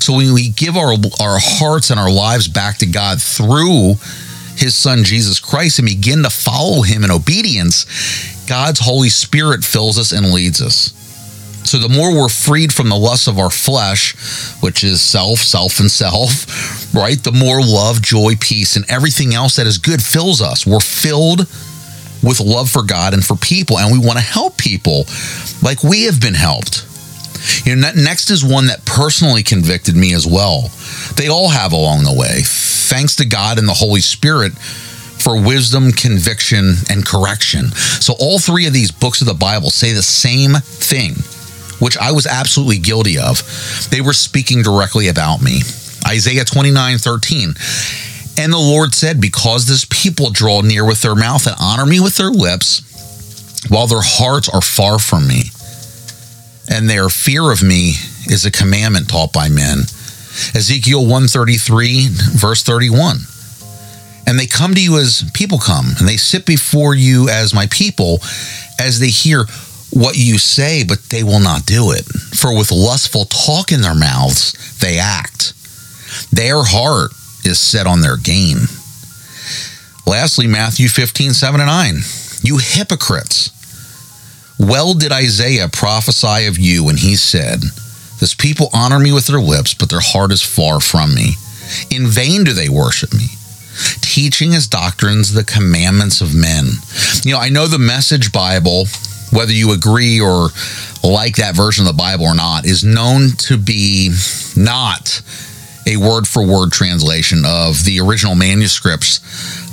So 0.00 0.16
when 0.16 0.32
we 0.34 0.50
give 0.50 0.76
our, 0.76 0.92
our 0.92 1.38
hearts 1.40 1.90
and 1.90 1.98
our 1.98 2.10
lives 2.10 2.48
back 2.48 2.78
to 2.78 2.86
God 2.86 3.20
through 3.20 3.94
his 4.56 4.76
son 4.76 5.04
Jesus 5.04 5.40
Christ 5.40 5.78
and 5.78 5.88
begin 5.88 6.22
to 6.22 6.30
follow 6.30 6.82
him 6.82 7.04
in 7.04 7.10
obedience, 7.10 7.86
God's 8.46 8.80
Holy 8.80 9.08
Spirit 9.08 9.64
fills 9.64 9.98
us 9.98 10.12
and 10.12 10.32
leads 10.32 10.60
us. 10.60 10.92
So 11.64 11.78
the 11.78 11.88
more 11.88 12.14
we're 12.14 12.28
freed 12.28 12.72
from 12.72 12.88
the 12.88 12.96
lusts 12.96 13.28
of 13.28 13.38
our 13.38 13.50
flesh, 13.50 14.14
which 14.60 14.84
is 14.84 15.00
self, 15.00 15.38
self, 15.38 15.80
and 15.80 15.90
self, 15.90 16.94
right? 16.94 17.22
The 17.22 17.32
more 17.32 17.62
love, 17.62 18.02
joy, 18.02 18.34
peace, 18.40 18.76
and 18.76 18.84
everything 18.90 19.34
else 19.34 19.56
that 19.56 19.66
is 19.66 19.78
good 19.78 20.02
fills 20.02 20.42
us. 20.42 20.66
We're 20.66 20.80
filled 20.80 21.40
with 22.22 22.40
love 22.40 22.70
for 22.70 22.82
God 22.82 23.14
and 23.14 23.24
for 23.24 23.36
people, 23.36 23.78
and 23.78 23.92
we 23.92 24.04
want 24.04 24.18
to 24.18 24.24
help 24.24 24.56
people 24.56 25.06
like 25.62 25.82
we 25.82 26.04
have 26.04 26.20
been 26.20 26.34
helped. 26.34 26.86
You 27.64 27.74
know, 27.74 27.90
next 27.96 28.30
is 28.30 28.44
one 28.44 28.66
that 28.66 28.84
personally 28.84 29.42
convicted 29.42 29.96
me 29.96 30.14
as 30.14 30.26
well. 30.26 30.70
They 31.16 31.28
all 31.28 31.48
have 31.48 31.72
along 31.72 32.04
the 32.04 32.14
way. 32.14 32.42
Thanks 32.44 33.16
to 33.16 33.24
God 33.24 33.58
and 33.58 33.66
the 33.66 33.74
Holy 33.74 34.00
Spirit 34.00 34.52
for 34.52 35.40
wisdom, 35.40 35.92
conviction, 35.92 36.74
and 36.90 37.06
correction. 37.06 37.70
So, 37.72 38.14
all 38.20 38.38
three 38.38 38.66
of 38.66 38.72
these 38.72 38.90
books 38.90 39.20
of 39.20 39.26
the 39.26 39.34
Bible 39.34 39.70
say 39.70 39.92
the 39.92 40.02
same 40.02 40.54
thing 40.54 41.14
which 41.82 41.98
I 41.98 42.12
was 42.12 42.28
absolutely 42.28 42.78
guilty 42.78 43.18
of. 43.18 43.42
They 43.90 44.00
were 44.00 44.12
speaking 44.12 44.62
directly 44.62 45.08
about 45.08 45.42
me. 45.42 45.62
Isaiah 46.06 46.44
29 46.44 46.98
13. 46.98 47.54
And 48.38 48.52
the 48.52 48.56
Lord 48.56 48.94
said, 48.94 49.20
Because 49.20 49.66
this 49.66 49.84
people 49.90 50.30
draw 50.30 50.60
near 50.62 50.86
with 50.86 51.02
their 51.02 51.16
mouth 51.16 51.44
and 51.46 51.56
honor 51.60 51.84
me 51.84 51.98
with 51.98 52.16
their 52.16 52.30
lips, 52.30 53.66
while 53.68 53.88
their 53.88 54.00
hearts 54.00 54.48
are 54.48 54.62
far 54.62 55.00
from 55.00 55.26
me, 55.26 55.50
and 56.70 56.88
their 56.88 57.08
fear 57.08 57.50
of 57.50 57.64
me 57.64 57.94
is 58.26 58.46
a 58.46 58.50
commandment 58.52 59.08
taught 59.08 59.32
by 59.32 59.48
men. 59.48 59.80
Ezekiel 60.54 61.00
133, 61.00 62.06
verse 62.38 62.62
31. 62.62 63.18
And 64.26 64.38
they 64.38 64.46
come 64.46 64.74
to 64.74 64.82
you 64.82 64.98
as 64.98 65.28
people 65.34 65.58
come, 65.58 65.86
and 65.98 66.08
they 66.08 66.16
sit 66.16 66.46
before 66.46 66.94
you 66.94 67.28
as 67.28 67.52
my 67.52 67.66
people, 67.66 68.20
as 68.78 69.00
they 69.00 69.08
hear, 69.08 69.46
what 69.92 70.16
you 70.16 70.38
say, 70.38 70.84
but 70.84 70.98
they 71.10 71.22
will 71.22 71.40
not 71.40 71.66
do 71.66 71.92
it. 71.92 72.04
For 72.04 72.56
with 72.56 72.72
lustful 72.72 73.26
talk 73.26 73.72
in 73.72 73.82
their 73.82 73.94
mouths, 73.94 74.52
they 74.80 74.98
act. 74.98 75.52
Their 76.30 76.62
heart 76.62 77.12
is 77.44 77.58
set 77.58 77.86
on 77.86 78.00
their 78.00 78.16
gain. 78.16 78.58
Lastly, 80.06 80.46
Matthew 80.46 80.88
15, 80.88 81.32
7 81.32 81.60
and 81.60 81.68
9. 81.68 81.94
You 82.42 82.58
hypocrites. 82.58 83.50
Well 84.58 84.94
did 84.94 85.12
Isaiah 85.12 85.68
prophesy 85.68 86.46
of 86.46 86.58
you 86.58 86.84
when 86.84 86.96
he 86.96 87.16
said, 87.16 87.60
This 88.20 88.34
people 88.34 88.70
honor 88.72 88.98
me 88.98 89.12
with 89.12 89.26
their 89.26 89.40
lips, 89.40 89.74
but 89.74 89.90
their 89.90 90.00
heart 90.00 90.32
is 90.32 90.42
far 90.42 90.80
from 90.80 91.14
me. 91.14 91.34
In 91.90 92.06
vain 92.06 92.44
do 92.44 92.52
they 92.52 92.68
worship 92.68 93.12
me, 93.14 93.28
teaching 94.00 94.54
as 94.54 94.66
doctrines 94.66 95.32
the 95.32 95.44
commandments 95.44 96.20
of 96.20 96.34
men. 96.34 96.66
You 97.24 97.34
know, 97.34 97.40
I 97.40 97.48
know 97.48 97.66
the 97.66 97.78
Message 97.78 98.32
Bible, 98.32 98.86
whether 99.32 99.52
you 99.52 99.72
agree 99.72 100.20
or 100.20 100.48
like 101.02 101.36
that 101.36 101.56
version 101.56 101.86
of 101.86 101.92
the 101.92 101.98
Bible 101.98 102.24
or 102.24 102.34
not, 102.34 102.64
is 102.64 102.84
known 102.84 103.30
to 103.38 103.56
be 103.56 104.10
not 104.56 105.22
a 105.86 105.96
word 105.96 106.28
for 106.28 106.46
word 106.46 106.70
translation 106.70 107.42
of 107.44 107.84
the 107.84 108.00
original 108.00 108.34
manuscripts, 108.34 109.20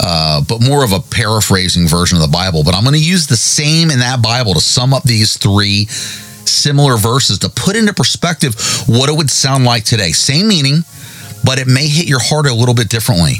uh, 0.02 0.42
but 0.48 0.62
more 0.62 0.84
of 0.84 0.92
a 0.92 1.00
paraphrasing 1.00 1.88
version 1.88 2.18
of 2.18 2.24
the 2.24 2.32
Bible. 2.32 2.64
But 2.64 2.74
I'm 2.74 2.84
going 2.84 2.96
to 2.96 3.04
use 3.04 3.28
the 3.28 3.38
same 3.38 3.92
in 3.92 4.00
that 4.00 4.22
Bible 4.22 4.56
to 4.56 4.62
sum 4.62 4.94
up 4.94 5.04
these 5.04 5.38
three 5.38 5.86
similar 5.86 6.98
verses 6.98 7.38
to 7.40 7.50
put 7.50 7.76
into 7.76 7.94
perspective 7.94 8.56
what 8.88 9.10
it 9.10 9.16
would 9.16 9.30
sound 9.30 9.66
like 9.66 9.84
today. 9.84 10.12
Same 10.12 10.48
meaning, 10.48 10.84
but 11.44 11.60
it 11.60 11.68
may 11.68 11.88
hit 11.88 12.08
your 12.08 12.20
heart 12.20 12.48
a 12.48 12.54
little 12.54 12.74
bit 12.74 12.90
differently 12.90 13.36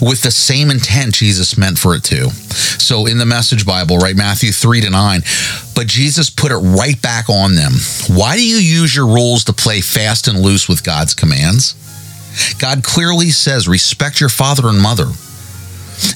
with 0.00 0.22
the 0.22 0.30
same 0.30 0.70
intent 0.70 1.14
Jesus 1.14 1.58
meant 1.58 1.78
for 1.78 1.94
it 1.94 2.04
to. 2.04 2.30
So 2.30 3.06
in 3.06 3.18
the 3.18 3.26
message 3.26 3.66
Bible, 3.66 3.98
right, 3.98 4.16
Matthew 4.16 4.52
3 4.52 4.82
to 4.82 4.90
9, 4.90 5.20
but 5.74 5.86
Jesus 5.86 6.30
put 6.30 6.52
it 6.52 6.56
right 6.56 7.00
back 7.02 7.28
on 7.28 7.54
them. 7.54 7.72
Why 8.08 8.36
do 8.36 8.46
you 8.46 8.56
use 8.56 8.94
your 8.94 9.06
rules 9.06 9.44
to 9.44 9.52
play 9.52 9.80
fast 9.80 10.28
and 10.28 10.40
loose 10.40 10.68
with 10.68 10.84
God's 10.84 11.14
commands? 11.14 11.74
God 12.58 12.84
clearly 12.84 13.30
says, 13.30 13.68
respect 13.68 14.20
your 14.20 14.28
father 14.28 14.68
and 14.68 14.80
mother. 14.80 15.06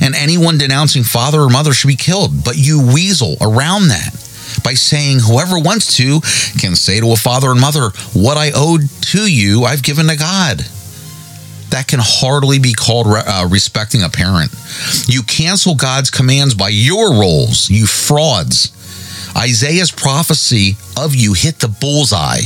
And 0.00 0.14
anyone 0.14 0.58
denouncing 0.58 1.02
father 1.02 1.40
or 1.40 1.50
mother 1.50 1.72
should 1.72 1.88
be 1.88 1.96
killed. 1.96 2.44
But 2.44 2.56
you 2.56 2.92
weasel 2.94 3.36
around 3.40 3.88
that 3.88 4.12
by 4.62 4.74
saying, 4.74 5.20
whoever 5.20 5.58
wants 5.58 5.96
to 5.96 6.20
can 6.60 6.76
say 6.76 7.00
to 7.00 7.12
a 7.12 7.16
father 7.16 7.50
and 7.50 7.60
mother, 7.60 7.90
What 8.12 8.36
I 8.36 8.52
owed 8.54 8.88
to 9.12 9.30
you, 9.30 9.64
I've 9.64 9.82
given 9.82 10.06
to 10.08 10.16
God. 10.16 10.64
That 11.72 11.88
can 11.88 12.00
hardly 12.02 12.58
be 12.58 12.74
called 12.74 13.06
uh, 13.08 13.48
respecting 13.50 14.02
a 14.02 14.10
parent. 14.10 14.54
You 15.06 15.22
cancel 15.22 15.74
God's 15.74 16.10
commands 16.10 16.54
by 16.54 16.68
your 16.68 17.12
roles, 17.12 17.70
you 17.70 17.86
frauds. 17.86 18.70
Isaiah's 19.34 19.90
prophecy 19.90 20.76
of 20.98 21.14
you 21.14 21.32
hit 21.32 21.60
the 21.60 21.68
bullseye. 21.68 22.42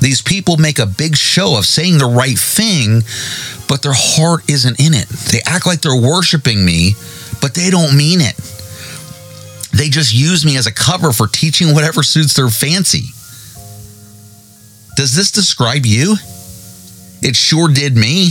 These 0.00 0.22
people 0.22 0.56
make 0.56 0.78
a 0.78 0.86
big 0.86 1.16
show 1.16 1.58
of 1.58 1.66
saying 1.66 1.98
the 1.98 2.06
right 2.06 2.38
thing, 2.38 3.02
but 3.68 3.82
their 3.82 3.92
heart 3.94 4.48
isn't 4.48 4.80
in 4.80 4.94
it. 4.94 5.08
They 5.08 5.40
act 5.44 5.66
like 5.66 5.82
they're 5.82 5.94
worshiping 5.94 6.64
me, 6.64 6.94
but 7.42 7.54
they 7.54 7.68
don't 7.68 7.94
mean 7.94 8.22
it. 8.22 8.36
They 9.76 9.90
just 9.90 10.14
use 10.14 10.46
me 10.46 10.56
as 10.56 10.66
a 10.66 10.72
cover 10.72 11.12
for 11.12 11.26
teaching 11.26 11.74
whatever 11.74 12.02
suits 12.02 12.32
their 12.32 12.48
fancy. 12.48 13.12
Does 14.96 15.14
this 15.14 15.30
describe 15.30 15.84
you? 15.84 16.16
It 17.24 17.36
sure 17.36 17.68
did 17.68 17.96
me. 17.96 18.30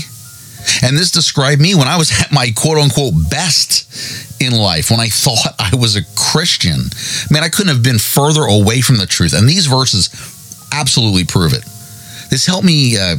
And 0.81 0.97
this 0.97 1.11
described 1.11 1.61
me 1.61 1.75
when 1.75 1.87
I 1.87 1.97
was 1.97 2.11
at 2.21 2.31
my 2.31 2.51
quote 2.55 2.77
unquote 2.77 3.15
best 3.29 4.41
in 4.41 4.53
life, 4.53 4.91
when 4.91 4.99
I 4.99 5.07
thought 5.07 5.55
I 5.59 5.75
was 5.75 5.95
a 5.95 6.05
Christian. 6.15 6.89
Man, 7.29 7.43
I 7.43 7.49
couldn't 7.49 7.73
have 7.73 7.83
been 7.83 7.99
further 7.99 8.43
away 8.43 8.81
from 8.81 8.97
the 8.97 9.05
truth. 9.05 9.33
And 9.33 9.49
these 9.49 9.65
verses 9.65 10.09
absolutely 10.71 11.25
prove 11.25 11.53
it. 11.53 11.63
This 12.29 12.45
helped 12.45 12.65
me 12.65 12.97
uh, 12.97 13.17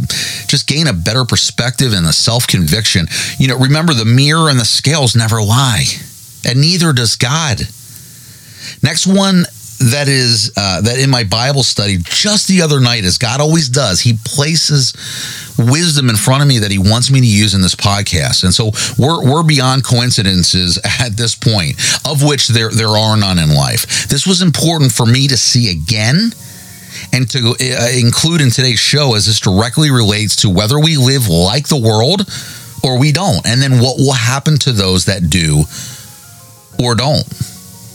just 0.49 0.67
gain 0.67 0.87
a 0.87 0.93
better 0.93 1.25
perspective 1.25 1.93
and 1.93 2.07
a 2.07 2.13
self 2.13 2.47
conviction. 2.47 3.07
You 3.39 3.49
know, 3.49 3.59
remember 3.59 3.95
the 3.95 4.05
mirror 4.05 4.51
and 4.51 4.59
the 4.59 4.65
scales 4.65 5.15
never 5.15 5.41
lie, 5.43 5.85
and 6.45 6.61
neither 6.61 6.93
does 6.93 7.17
God. 7.17 7.61
Next 8.83 9.07
one 9.07 9.45
that 9.79 10.09
is 10.09 10.53
uh, 10.57 10.81
that 10.83 10.99
in 10.99 11.11
my 11.11 11.25
Bible 11.25 11.63
study 11.63 11.99
just 12.01 12.49
the 12.49 12.63
other 12.63 12.81
night, 12.81 13.05
as 13.05 13.19
God 13.19 13.41
always 13.41 13.69
does, 13.69 14.01
He 14.01 14.15
places 14.25 14.93
wisdom 15.59 16.09
in 16.09 16.17
front 16.17 16.43
of 16.43 16.49
me 16.49 16.59
that 16.59 16.71
He 16.71 16.79
wants 16.79 17.11
me 17.11 17.21
to 17.21 17.27
use 17.27 17.55
in 17.55 17.61
this 17.61 17.75
podcast, 17.75 18.45
and 18.45 18.55
so 18.55 18.71
we're 18.99 19.23
we're 19.25 19.43
beyond 19.43 19.85
coincidences 19.85 20.79
at 21.01 21.17
this 21.17 21.35
point, 21.35 21.77
of 22.07 22.23
which 22.23 22.49
there 22.49 22.71
there 22.71 22.89
are 22.89 23.17
none 23.17 23.39
in 23.39 23.55
life. 23.55 24.09
This 24.09 24.27
was 24.27 24.43
important 24.43 24.93
for 24.93 25.07
me 25.07 25.29
to 25.29 25.37
see 25.37 25.71
again 25.71 26.33
and 27.13 27.29
to 27.31 27.55
uh, 27.61 27.89
include 27.99 28.41
in 28.41 28.51
today's 28.51 28.79
show 28.79 29.15
as 29.15 29.27
this 29.27 29.41
directly 29.41 29.91
relates 29.91 30.37
to 30.37 30.51
whether 30.51 30.79
we 30.79 30.97
live 30.97 31.29
like 31.29 31.69
the 31.69 31.77
world 31.77 32.23
or 32.83 32.99
we 32.99 33.13
don't, 33.13 33.47
and 33.47 33.61
then 33.61 33.81
what 33.81 33.99
will 33.99 34.13
happen 34.13 34.59
to 34.59 34.73
those 34.73 35.07
that 35.07 35.31
do 35.31 35.65
or 36.83 36.95
don't. 36.95 37.25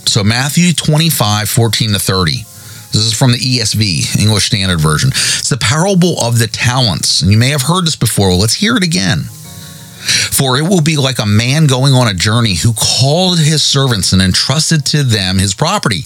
So, 0.10 0.24
Matthew 0.24 0.74
25, 0.74 1.48
14 1.48 1.89
to 1.94 2.00
30. 2.00 2.32
This 2.32 2.96
is 2.96 3.13
from 3.13 3.32
the 3.32 3.38
ESV, 3.38 4.20
English 4.20 4.46
Standard 4.46 4.82
Version. 4.82 5.10
It's 5.10 5.50
the 5.50 5.58
parable 5.58 6.20
of 6.20 6.39
the 6.39 6.48
talents. 6.48 7.22
And 7.22 7.32
you 7.32 7.38
may 7.38 7.50
have 7.50 7.62
heard 7.62 7.86
this 7.86 7.96
before. 7.96 8.30
Well, 8.30 8.39
let's 8.39 8.56
hear 8.56 8.75
it 8.75 8.84
again. 8.84 9.20
For 9.20 10.58
it 10.58 10.63
will 10.63 10.82
be 10.82 10.98
like 10.98 11.20
a 11.20 11.28
man 11.28 11.68
going 11.68 11.94
on 11.94 12.08
a 12.08 12.16
journey 12.16 12.56
who 12.56 12.74
called 12.74 13.38
his 13.38 13.62
servants 13.62 14.12
and 14.12 14.20
entrusted 14.20 14.84
to 14.88 15.04
them 15.04 15.38
his 15.38 15.54
property. 15.54 16.06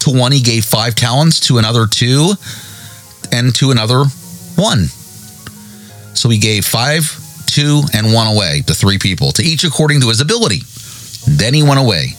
To 0.00 0.18
one 0.18 0.32
he 0.32 0.40
gave 0.40 0.64
five 0.64 0.94
talents, 0.94 1.40
to 1.40 1.58
another 1.58 1.86
two, 1.86 2.32
and 3.30 3.54
to 3.56 3.70
another 3.70 4.04
one. 4.56 4.86
So 6.16 6.30
he 6.30 6.38
gave 6.38 6.64
five, 6.64 7.04
two, 7.44 7.82
and 7.92 8.14
one 8.14 8.34
away 8.34 8.62
to 8.62 8.72
three 8.72 8.96
people, 8.96 9.32
to 9.32 9.42
each 9.42 9.62
according 9.62 10.00
to 10.00 10.08
his 10.08 10.22
ability. 10.22 10.60
Then 11.28 11.52
he 11.52 11.62
went 11.62 11.80
away. 11.80 12.14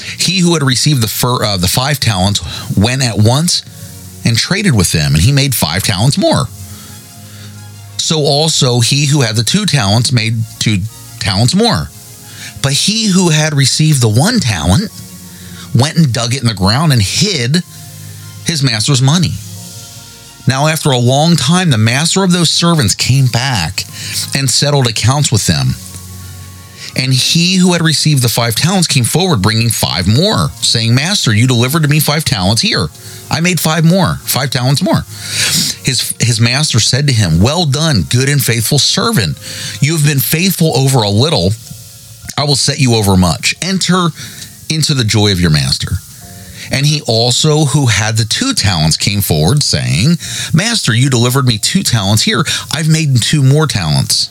He 0.00 0.40
who 0.40 0.54
had 0.54 0.62
received 0.62 1.02
the 1.02 1.40
uh, 1.42 1.56
the 1.56 1.68
five 1.68 2.00
talents 2.00 2.40
went 2.76 3.02
at 3.02 3.16
once 3.16 3.62
and 4.24 4.36
traded 4.36 4.74
with 4.74 4.92
them, 4.92 5.14
and 5.14 5.22
he 5.22 5.32
made 5.32 5.54
five 5.54 5.82
talents 5.82 6.18
more. 6.18 6.46
So 7.98 8.20
also 8.20 8.80
he 8.80 9.06
who 9.06 9.20
had 9.20 9.36
the 9.36 9.44
two 9.44 9.66
talents 9.66 10.12
made 10.12 10.34
two 10.58 10.78
talents 11.18 11.54
more. 11.54 11.88
But 12.62 12.72
he 12.72 13.06
who 13.06 13.30
had 13.30 13.54
received 13.54 14.00
the 14.00 14.08
one 14.08 14.40
talent 14.40 14.90
went 15.74 15.96
and 15.96 16.12
dug 16.12 16.34
it 16.34 16.42
in 16.42 16.48
the 16.48 16.54
ground 16.54 16.92
and 16.92 17.00
hid 17.00 17.56
his 18.44 18.62
master's 18.62 19.00
money. 19.00 19.32
Now, 20.48 20.66
after 20.66 20.90
a 20.90 20.98
long 20.98 21.36
time, 21.36 21.70
the 21.70 21.78
master 21.78 22.24
of 22.24 22.32
those 22.32 22.50
servants 22.50 22.94
came 22.94 23.26
back 23.26 23.84
and 24.34 24.50
settled 24.50 24.88
accounts 24.88 25.30
with 25.30 25.46
them. 25.46 25.68
And 26.96 27.12
he 27.12 27.56
who 27.56 27.72
had 27.72 27.82
received 27.82 28.22
the 28.22 28.28
five 28.28 28.54
talents 28.54 28.88
came 28.88 29.04
forward, 29.04 29.42
bringing 29.42 29.70
five 29.70 30.06
more, 30.08 30.48
saying, 30.60 30.94
Master, 30.94 31.32
you 31.32 31.46
delivered 31.46 31.82
to 31.82 31.88
me 31.88 32.00
five 32.00 32.24
talents. 32.24 32.62
Here, 32.62 32.88
I 33.30 33.40
made 33.40 33.60
five 33.60 33.84
more, 33.84 34.16
five 34.16 34.50
talents 34.50 34.82
more. 34.82 35.02
His, 35.84 36.14
his 36.20 36.40
master 36.40 36.80
said 36.80 37.06
to 37.06 37.12
him, 37.12 37.40
Well 37.40 37.64
done, 37.66 38.02
good 38.02 38.28
and 38.28 38.42
faithful 38.42 38.78
servant. 38.78 39.38
You 39.80 39.96
have 39.96 40.06
been 40.06 40.18
faithful 40.18 40.76
over 40.76 40.98
a 40.98 41.10
little. 41.10 41.50
I 42.36 42.44
will 42.44 42.56
set 42.56 42.80
you 42.80 42.94
over 42.94 43.16
much. 43.16 43.54
Enter 43.62 44.08
into 44.68 44.94
the 44.94 45.04
joy 45.04 45.32
of 45.32 45.40
your 45.40 45.50
master. 45.50 45.92
And 46.72 46.86
he 46.86 47.02
also, 47.06 47.64
who 47.64 47.86
had 47.86 48.16
the 48.16 48.24
two 48.24 48.54
talents, 48.54 48.96
came 48.96 49.20
forward, 49.20 49.62
saying, 49.62 50.16
Master, 50.54 50.94
you 50.94 51.10
delivered 51.10 51.44
me 51.44 51.58
two 51.58 51.82
talents. 51.82 52.22
Here, 52.22 52.44
I've 52.72 52.88
made 52.88 53.20
two 53.20 53.42
more 53.42 53.66
talents. 53.66 54.30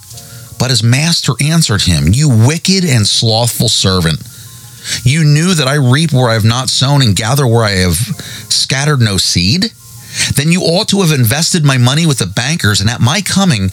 But 0.61 0.69
his 0.69 0.83
master 0.83 1.33
answered 1.41 1.81
him, 1.81 2.13
You 2.13 2.29
wicked 2.29 2.85
and 2.85 3.05
slothful 3.05 3.67
servant. 3.67 4.21
You 5.03 5.25
knew 5.25 5.55
that 5.55 5.67
I 5.67 5.75
reap 5.75 6.13
where 6.13 6.29
I 6.29 6.33
have 6.33 6.45
not 6.45 6.69
sown 6.69 7.01
and 7.01 7.15
gather 7.15 7.45
where 7.45 7.65
I 7.65 7.71
have 7.81 7.95
scattered 8.47 9.01
no 9.01 9.17
seed? 9.17 9.73
then 10.35 10.51
you 10.51 10.61
ought 10.61 10.89
to 10.89 11.01
have 11.01 11.17
invested 11.17 11.63
my 11.63 11.77
money 11.77 12.05
with 12.05 12.19
the 12.19 12.25
bankers, 12.25 12.81
and 12.81 12.89
at 12.89 13.01
my 13.01 13.21
coming, 13.21 13.71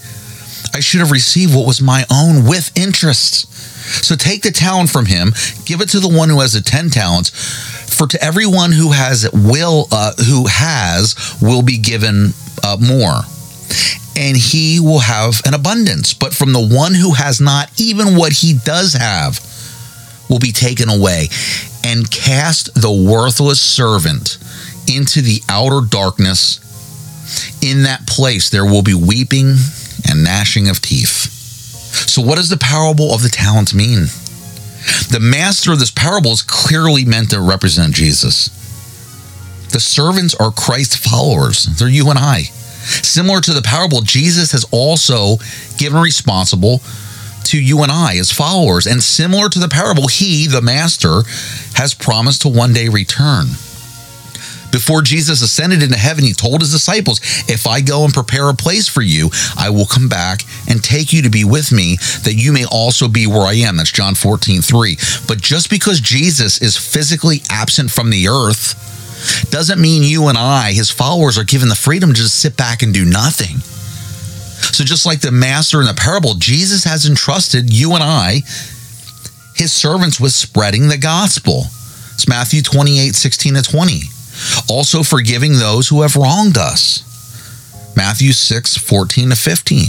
I 0.75 0.81
should 0.81 1.01
have 1.01 1.11
received 1.11 1.55
what 1.55 1.67
was 1.67 1.81
my 1.81 2.05
own 2.11 2.45
with 2.45 2.77
interest. 2.77 3.53
So 4.05 4.15
take 4.15 4.43
the 4.43 4.51
talent 4.51 4.91
from 4.91 5.07
him, 5.07 5.33
give 5.65 5.81
it 5.81 5.89
to 5.91 6.01
the 6.01 6.09
one 6.09 6.29
who 6.29 6.41
has 6.41 6.53
the 6.53 6.61
10 6.61 6.91
talents. 6.91 7.31
For 7.31 8.07
to 8.07 8.23
everyone 8.23 8.73
who 8.73 8.93
has 8.93 9.29
will 9.33 9.89
uh, 9.91 10.13
who 10.15 10.47
has 10.47 11.17
will 11.43 11.63
be 11.63 11.79
given 11.79 12.33
uh, 12.63 12.77
more. 12.81 13.23
And 14.17 14.37
he 14.37 14.81
will 14.81 15.01
have 15.01 15.41
an 15.45 15.55
abundance. 15.55 16.15
But 16.15 16.35
from 16.35 16.53
the 16.53 16.67
one 16.67 16.95
who 16.95 17.15
has 17.15 17.41
not, 17.41 17.71
even 17.79 18.17
what 18.17 18.33
he 18.33 18.59
does 18.65 18.95
have 18.95 19.39
will 20.29 20.39
be 20.39 20.53
taken 20.53 20.89
away. 20.89 21.29
And 21.85 22.11
cast 22.11 22.75
the 22.75 22.93
worthless 22.93 23.61
servant 23.61 24.39
into 24.89 25.21
the 25.21 25.41
outer 25.49 25.87
darkness. 25.87 26.61
In 27.63 27.85
that 27.85 28.07
place 28.07 28.51
there 28.51 28.65
will 28.65 28.83
be 28.83 28.95
weeping 28.95 29.55
and 30.09 30.25
gnashing 30.25 30.69
of 30.69 30.81
teeth. 30.81 31.35
So, 32.09 32.23
what 32.23 32.37
does 32.37 32.49
the 32.49 32.57
parable 32.57 33.13
of 33.15 33.23
the 33.23 33.29
talents 33.29 33.75
mean? 33.75 34.07
The 35.11 35.21
master 35.21 35.73
of 35.73 35.81
this 35.81 35.91
parable 35.91 36.33
is 36.33 36.43
clearly 36.43 37.05
meant 37.05 37.31
to 37.31 37.41
represent 37.41 37.95
Jesus. 37.95 38.49
The 39.73 39.81
servants 39.81 40.35
are 40.35 40.51
Christ's 40.51 40.97
followers, 40.97 41.65
they're 41.65 41.89
you 41.89 42.09
and 42.11 42.19
I. 42.19 42.45
Similar 42.89 43.41
to 43.43 43.53
the 43.53 43.63
parable, 43.63 44.01
Jesus 44.01 44.53
has 44.53 44.67
also 44.71 45.37
given 45.77 46.01
responsible 46.01 46.81
to 47.45 47.63
you 47.63 47.83
and 47.83 47.91
I 47.91 48.17
as 48.17 48.33
followers. 48.33 48.87
And 48.87 49.03
similar 49.03 49.49
to 49.49 49.59
the 49.59 49.69
parable, 49.69 50.09
he, 50.09 50.47
the 50.47 50.63
master, 50.63 51.23
has 51.75 51.95
promised 51.95 52.43
to 52.43 52.49
one 52.49 52.73
day 52.73 52.89
return. 52.89 53.47
Before 54.71 55.01
Jesus 55.01 55.41
ascended 55.41 55.83
into 55.83 55.97
heaven, 55.97 56.25
he 56.25 56.35
told 56.35 56.61
his 56.61 56.73
disciples, 56.73 57.21
If 57.49 57.67
I 57.67 57.81
go 57.81 58.05
and 58.05 58.13
prepare 58.13 58.51
a 58.51 58.55
place 58.55 58.87
for 58.87 59.01
you, 59.01 59.31
I 59.57 59.71
will 59.71 59.87
come 59.87 60.09
back 60.09 60.43
and 60.69 60.85
take 60.85 61.13
you 61.13 61.23
to 61.23 61.31
be 61.31 61.45
with 61.45 61.73
me, 61.73 61.97
that 62.25 62.35
you 62.35 62.53
may 62.53 62.67
also 62.67 63.09
be 63.09 63.27
where 63.27 63.47
I 63.47 63.55
am. 63.55 63.77
That's 63.79 63.91
John 63.91 64.15
14, 64.15 64.61
3. 64.61 64.99
But 65.27 65.41
just 65.41 65.71
because 65.71 66.01
Jesus 66.01 66.61
is 66.61 66.77
physically 66.77 67.41
absent 67.51 67.91
from 67.91 68.11
the 68.11 68.29
earth, 68.29 68.88
doesn't 69.51 69.81
mean 69.81 70.03
you 70.03 70.29
and 70.29 70.39
I, 70.39 70.73
his 70.73 70.91
followers, 70.91 71.39
are 71.39 71.45
given 71.45 71.69
the 71.69 71.75
freedom 71.75 72.11
to 72.11 72.21
just 72.21 72.41
sit 72.41 72.57
back 72.57 72.83
and 72.83 72.93
do 72.93 73.05
nothing. 73.05 73.59
So, 74.73 74.85
just 74.85 75.07
like 75.07 75.21
the 75.21 75.33
master 75.33 75.81
in 75.81 75.87
the 75.87 75.95
parable, 75.95 76.35
Jesus 76.35 76.85
has 76.85 77.07
entrusted 77.07 77.73
you 77.73 77.95
and 77.95 78.03
I, 78.03 78.43
his 79.55 79.73
servants, 79.73 80.21
with 80.21 80.33
spreading 80.33 80.89
the 80.89 80.99
gospel. 80.99 81.65
It's 82.15 82.29
Matthew 82.29 82.63
28, 82.63 83.15
16 83.15 83.55
to 83.55 83.63
20 83.63 84.01
also 84.69 85.03
forgiving 85.03 85.55
those 85.55 85.89
who 85.89 86.03
have 86.03 86.17
wronged 86.17 86.57
us. 86.57 87.05
Matthew 87.97 88.33
6, 88.33 88.77
14 88.77 89.31
to 89.31 89.37
15. 89.37 89.85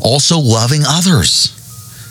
Also 0.00 0.38
loving 0.38 0.82
others. 0.86 1.54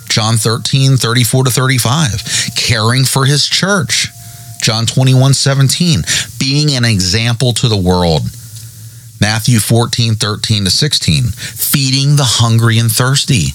John 0.10 0.36
13, 0.36 0.98
34 0.98 1.46
to 1.46 1.50
35. 1.50 2.53
Caring 2.56 3.06
for 3.06 3.25
his 3.25 3.48
church. 3.48 4.08
John 4.68 4.86
21, 4.86 5.34
17. 5.34 6.02
Being 6.38 6.76
an 6.76 6.84
example 6.84 7.54
to 7.54 7.70
the 7.70 7.78
world. 7.78 8.24
Matthew 9.22 9.60
14, 9.60 10.16
13 10.16 10.66
to 10.66 10.70
16. 10.70 11.24
Feeding 11.24 12.18
the 12.18 12.26
hungry 12.26 12.78
and 12.78 12.92
thirsty. 12.92 13.54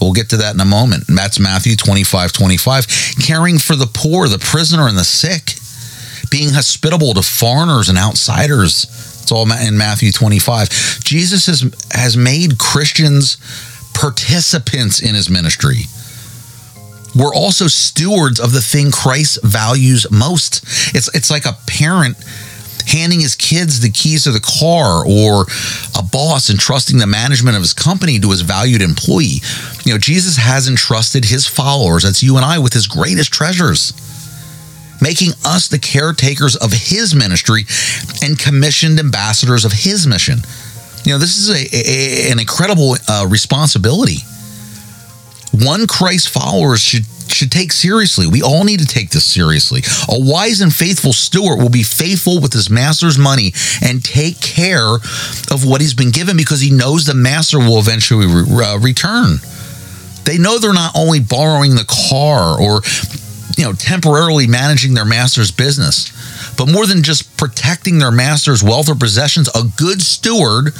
We'll 0.00 0.12
get 0.12 0.28
to 0.30 0.38
that 0.38 0.54
in 0.54 0.60
a 0.60 0.64
moment. 0.64 1.04
That's 1.06 1.38
Matthew 1.38 1.76
25, 1.76 2.32
25. 2.32 2.86
Caring 3.24 3.60
for 3.60 3.76
the 3.76 3.86
poor, 3.86 4.26
the 4.26 4.40
prisoner, 4.40 4.88
and 4.88 4.98
the 4.98 5.04
sick 5.04 5.54
being 6.32 6.50
hospitable 6.50 7.14
to 7.14 7.22
foreigners 7.22 7.88
and 7.88 7.96
outsiders. 7.96 8.86
It's 9.22 9.30
all 9.30 9.46
in 9.52 9.78
Matthew 9.78 10.10
25. 10.10 11.04
Jesus 11.04 11.46
has, 11.46 11.60
has 11.92 12.16
made 12.16 12.58
Christians 12.58 13.36
participants 13.94 15.00
in 15.00 15.14
his 15.14 15.30
ministry. 15.30 15.84
We're 17.14 17.34
also 17.34 17.66
stewards 17.66 18.38
of 18.38 18.52
the 18.52 18.60
thing 18.60 18.90
Christ 18.90 19.40
values 19.42 20.06
most. 20.10 20.62
It's, 20.94 21.14
it's 21.14 21.30
like 21.30 21.44
a 21.44 21.56
parent 21.66 22.16
handing 22.86 23.20
his 23.20 23.34
kids 23.34 23.80
the 23.80 23.90
keys 23.90 24.24
to 24.24 24.32
the 24.32 24.40
car 24.40 25.04
or 25.06 25.46
a 25.98 26.02
boss 26.02 26.50
entrusting 26.50 26.98
the 26.98 27.06
management 27.06 27.56
of 27.56 27.62
his 27.62 27.74
company 27.74 28.18
to 28.18 28.30
his 28.30 28.40
valued 28.40 28.82
employee. 28.82 29.40
You 29.84 29.92
know, 29.92 29.98
Jesus 29.98 30.36
has 30.36 30.68
entrusted 30.68 31.24
his 31.24 31.46
followers, 31.46 32.04
that's 32.04 32.22
you 32.22 32.36
and 32.36 32.44
I, 32.44 32.58
with 32.58 32.72
his 32.72 32.86
greatest 32.86 33.32
treasures 33.32 33.92
making 35.02 35.32
us 35.44 35.68
the 35.68 35.78
caretakers 35.78 36.56
of 36.56 36.72
his 36.72 37.14
ministry 37.14 37.64
and 38.22 38.38
commissioned 38.38 38.98
ambassadors 38.98 39.64
of 39.64 39.72
his 39.72 40.06
mission. 40.06 40.38
You 41.04 41.12
know, 41.12 41.18
this 41.18 41.38
is 41.38 41.48
a, 41.48 42.28
a 42.28 42.32
an 42.32 42.38
incredible 42.38 42.96
uh, 43.08 43.26
responsibility. 43.28 44.18
One 45.52 45.86
Christ 45.86 46.28
followers 46.28 46.80
should 46.80 47.04
should 47.28 47.52
take 47.52 47.72
seriously. 47.72 48.26
We 48.26 48.42
all 48.42 48.64
need 48.64 48.80
to 48.80 48.86
take 48.86 49.10
this 49.10 49.24
seriously. 49.24 49.82
A 50.08 50.20
wise 50.20 50.60
and 50.60 50.74
faithful 50.74 51.12
steward 51.12 51.60
will 51.60 51.70
be 51.70 51.84
faithful 51.84 52.40
with 52.40 52.52
his 52.52 52.68
master's 52.68 53.18
money 53.18 53.52
and 53.82 54.04
take 54.04 54.40
care 54.40 54.94
of 55.50 55.64
what 55.64 55.80
he's 55.80 55.94
been 55.94 56.10
given 56.10 56.36
because 56.36 56.60
he 56.60 56.70
knows 56.70 57.04
the 57.04 57.14
master 57.14 57.58
will 57.58 57.78
eventually 57.78 58.26
re- 58.26 58.64
uh, 58.64 58.78
return. 58.78 59.36
They 60.24 60.38
know 60.38 60.58
they're 60.58 60.74
not 60.74 60.96
only 60.96 61.20
borrowing 61.20 61.76
the 61.76 61.86
car 61.86 62.60
or 62.60 62.82
you 63.56 63.64
know, 63.64 63.72
temporarily 63.72 64.46
managing 64.46 64.94
their 64.94 65.04
master's 65.04 65.50
business. 65.50 66.10
But 66.56 66.72
more 66.72 66.86
than 66.86 67.02
just 67.02 67.36
protecting 67.36 67.98
their 67.98 68.10
master's 68.10 68.62
wealth 68.62 68.88
or 68.88 68.94
possessions, 68.94 69.48
a 69.48 69.64
good 69.76 70.00
steward, 70.00 70.72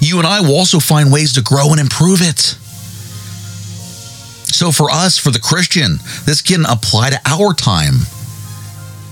you 0.00 0.18
and 0.18 0.26
I 0.26 0.40
will 0.40 0.56
also 0.56 0.78
find 0.78 1.12
ways 1.12 1.32
to 1.34 1.42
grow 1.42 1.70
and 1.70 1.80
improve 1.80 2.20
it. 2.22 2.56
So 4.46 4.72
for 4.72 4.90
us, 4.90 5.18
for 5.18 5.30
the 5.30 5.40
Christian, 5.40 5.98
this 6.24 6.40
can 6.40 6.64
apply 6.66 7.10
to 7.10 7.20
our 7.26 7.52
time. 7.52 7.94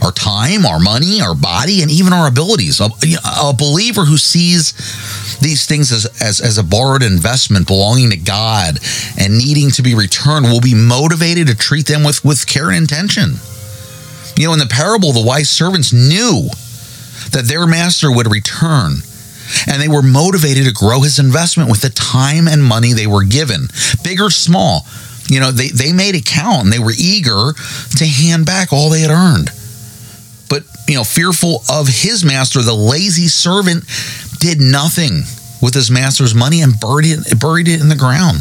Our 0.03 0.13
time, 0.13 0.67
our 0.67 0.81
money, 0.81 1.21
our 1.23 1.35
body, 1.35 1.83
and 1.83 1.91
even 1.91 2.13
our 2.13 2.29
abilities. 2.29 2.81
A, 2.81 2.91
a 3.41 3.55
believer 3.57 4.05
who 4.05 4.19
sees 4.19 4.73
these 5.41 5.67
things 5.67 5.93
as, 5.93 6.07
as, 6.21 6.41
as 6.41 6.59
a 6.59 6.63
borrowed 6.63 7.03
investment 7.03 7.67
belonging 7.67 8.11
to 8.11 8.17
God 8.17 8.79
and 9.19 9.39
needing 9.39 9.71
to 9.73 9.83
be 9.83 9.95
returned 9.95 10.47
will 10.47 10.61
be 10.61 10.75
motivated 10.75 11.47
to 11.49 11.57
treat 11.57 11.87
them 11.87 12.05
with, 12.05 12.25
with 12.25 12.47
care 12.47 12.69
and 12.69 12.79
intention. 12.79 13.35
You 14.37 14.49
know, 14.49 14.53
in 14.53 14.59
the 14.59 14.67
parable, 14.67 15.13
the 15.13 15.25
wise 15.25 15.49
servants 15.49 15.93
knew 15.93 16.49
that 17.31 17.47
their 17.47 17.67
master 17.67 18.13
would 18.13 18.31
return 18.31 18.97
and 19.67 19.81
they 19.81 19.89
were 19.89 20.03
motivated 20.03 20.67
to 20.67 20.73
grow 20.73 21.01
his 21.03 21.19
investment 21.19 21.71
with 21.71 21.83
the 21.83 21.91
time 21.91 22.49
and 22.49 22.63
money 22.63 22.93
they 22.93 23.07
were 23.07 23.25
given, 23.25 23.69
big 24.03 24.21
or 24.21 24.31
small. 24.31 24.87
You 25.29 25.41
know, 25.41 25.51
they, 25.51 25.69
they 25.69 25.93
made 25.93 26.15
it 26.15 26.27
count 26.27 26.65
and 26.65 26.73
they 26.73 26.79
were 26.79 26.93
eager 26.97 27.53
to 27.97 28.07
hand 28.07 28.47
back 28.47 28.73
all 28.73 28.91
they 28.91 29.01
had 29.01 29.11
earned. 29.11 29.51
But, 30.51 30.65
you 30.87 30.97
know, 30.97 31.05
fearful 31.05 31.63
of 31.69 31.89
his 31.89 32.25
master, 32.25 32.63
the 32.63 32.75
lazy 32.75 33.29
servant 33.29 33.85
did 34.39 34.61
nothing 34.61 35.23
with 35.63 35.75
his 35.75 35.91
master's 35.91 36.35
money 36.35 36.61
and 36.61 36.79
buried 36.79 37.07
it, 37.07 37.41
buried 37.41 37.69
it 37.69 37.81
in 37.81 37.89
the 37.89 37.97
ground. 37.97 38.39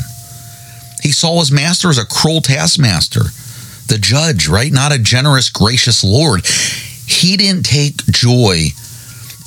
He 1.02 1.12
saw 1.12 1.40
his 1.40 1.52
master 1.52 1.90
as 1.90 1.98
a 1.98 2.06
cruel 2.06 2.42
taskmaster, 2.42 3.24
the 3.88 3.98
judge, 4.00 4.48
right? 4.48 4.72
Not 4.72 4.94
a 4.94 5.00
generous, 5.00 5.50
gracious 5.50 6.04
Lord. 6.04 6.46
He 6.46 7.38
didn't 7.38 7.64
take 7.64 8.06
joy 8.08 8.70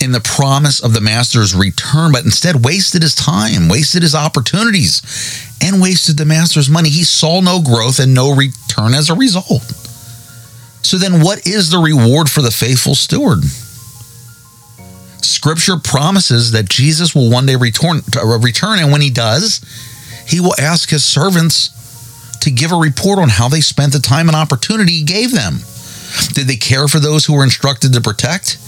in 0.00 0.12
the 0.12 0.20
promise 0.20 0.80
of 0.80 0.92
the 0.92 1.00
master's 1.00 1.54
return, 1.54 2.12
but 2.12 2.24
instead 2.24 2.64
wasted 2.64 3.02
his 3.02 3.14
time, 3.14 3.68
wasted 3.68 4.02
his 4.02 4.14
opportunities, 4.14 5.02
and 5.62 5.80
wasted 5.80 6.16
the 6.18 6.24
master's 6.24 6.68
money. 6.68 6.90
He 6.90 7.04
saw 7.04 7.40
no 7.40 7.62
growth 7.62 7.98
and 7.98 8.14
no 8.14 8.34
return 8.34 8.94
as 8.94 9.08
a 9.08 9.14
result. 9.14 9.62
So 10.82 10.98
then, 10.98 11.22
what 11.22 11.46
is 11.46 11.70
the 11.70 11.78
reward 11.78 12.30
for 12.30 12.42
the 12.42 12.50
faithful 12.50 12.94
steward? 12.94 13.42
Scripture 15.22 15.76
promises 15.82 16.52
that 16.52 16.68
Jesus 16.68 17.14
will 17.14 17.30
one 17.30 17.46
day 17.46 17.56
return, 17.56 18.02
uh, 18.16 18.38
return, 18.38 18.78
and 18.78 18.92
when 18.92 19.00
he 19.00 19.10
does, 19.10 19.60
he 20.26 20.40
will 20.40 20.54
ask 20.60 20.90
his 20.90 21.04
servants 21.04 22.38
to 22.40 22.50
give 22.50 22.70
a 22.70 22.76
report 22.76 23.18
on 23.18 23.28
how 23.28 23.48
they 23.48 23.60
spent 23.60 23.92
the 23.92 23.98
time 23.98 24.28
and 24.28 24.36
opportunity 24.36 24.92
he 24.92 25.02
gave 25.02 25.32
them. 25.32 25.58
Did 26.34 26.46
they 26.46 26.56
care 26.56 26.86
for 26.86 27.00
those 27.00 27.24
who 27.24 27.34
were 27.34 27.42
instructed 27.42 27.92
to 27.92 28.00
protect? 28.00 28.58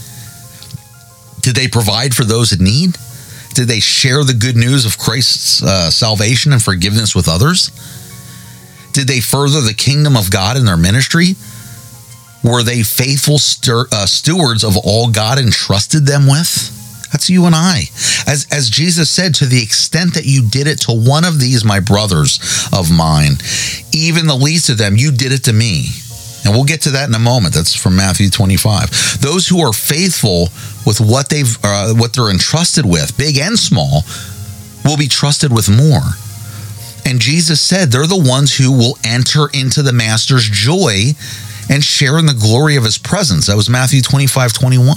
Did 1.40 1.56
they 1.56 1.68
provide 1.68 2.14
for 2.14 2.24
those 2.24 2.52
in 2.52 2.64
need? 2.64 2.96
Did 3.54 3.68
they 3.68 3.80
share 3.80 4.24
the 4.24 4.34
good 4.34 4.56
news 4.56 4.84
of 4.84 4.98
Christ's 4.98 5.62
uh, 5.62 5.90
salvation 5.90 6.52
and 6.52 6.62
forgiveness 6.62 7.14
with 7.14 7.28
others? 7.28 7.70
Did 8.92 9.08
they 9.08 9.20
further 9.20 9.60
the 9.60 9.74
kingdom 9.74 10.16
of 10.16 10.30
God 10.30 10.56
in 10.56 10.64
their 10.64 10.76
ministry? 10.76 11.34
Were 12.44 12.62
they 12.62 12.82
faithful 12.82 13.38
stu- 13.38 13.86
uh, 13.92 14.06
stewards 14.06 14.64
of 14.64 14.76
all 14.76 15.10
God 15.10 15.38
entrusted 15.38 16.06
them 16.06 16.26
with? 16.26 16.74
That's 17.12 17.30
you 17.30 17.46
and 17.46 17.54
I. 17.54 17.84
As, 18.26 18.46
as 18.52 18.68
Jesus 18.70 19.08
said, 19.10 19.34
to 19.36 19.46
the 19.46 19.62
extent 19.62 20.14
that 20.14 20.26
you 20.26 20.48
did 20.48 20.66
it 20.66 20.80
to 20.82 20.92
one 20.92 21.24
of 21.24 21.40
these, 21.40 21.64
my 21.64 21.80
brothers 21.80 22.38
of 22.72 22.90
mine, 22.90 23.38
even 23.92 24.26
the 24.26 24.36
least 24.36 24.68
of 24.68 24.78
them, 24.78 24.96
you 24.96 25.10
did 25.10 25.32
it 25.32 25.44
to 25.44 25.52
me. 25.52 25.88
And 26.44 26.54
we'll 26.54 26.64
get 26.64 26.82
to 26.82 26.90
that 26.90 27.08
in 27.08 27.14
a 27.14 27.18
moment. 27.18 27.54
That's 27.54 27.74
from 27.74 27.96
Matthew 27.96 28.30
25. 28.30 29.20
Those 29.20 29.48
who 29.48 29.60
are 29.60 29.72
faithful 29.72 30.48
with 30.86 31.00
what 31.00 31.28
they've 31.28 31.58
uh, 31.62 31.94
what 31.94 32.14
they're 32.14 32.30
entrusted 32.30 32.86
with, 32.86 33.16
big 33.18 33.38
and 33.38 33.58
small, 33.58 34.02
will 34.84 34.96
be 34.96 35.08
trusted 35.08 35.52
with 35.52 35.68
more. 35.68 36.16
And 37.04 37.20
Jesus 37.20 37.60
said 37.60 37.90
they're 37.90 38.06
the 38.06 38.22
ones 38.22 38.56
who 38.56 38.72
will 38.72 38.98
enter 39.04 39.48
into 39.52 39.82
the 39.82 39.92
master's 39.92 40.48
joy 40.48 41.12
and 41.70 41.84
share 41.84 42.18
in 42.18 42.26
the 42.26 42.34
glory 42.34 42.76
of 42.76 42.84
his 42.84 42.98
presence. 42.98 43.46
That 43.46 43.56
was 43.56 43.68
Matthew 43.68 44.02
25 44.02 44.52
21. 44.52 44.96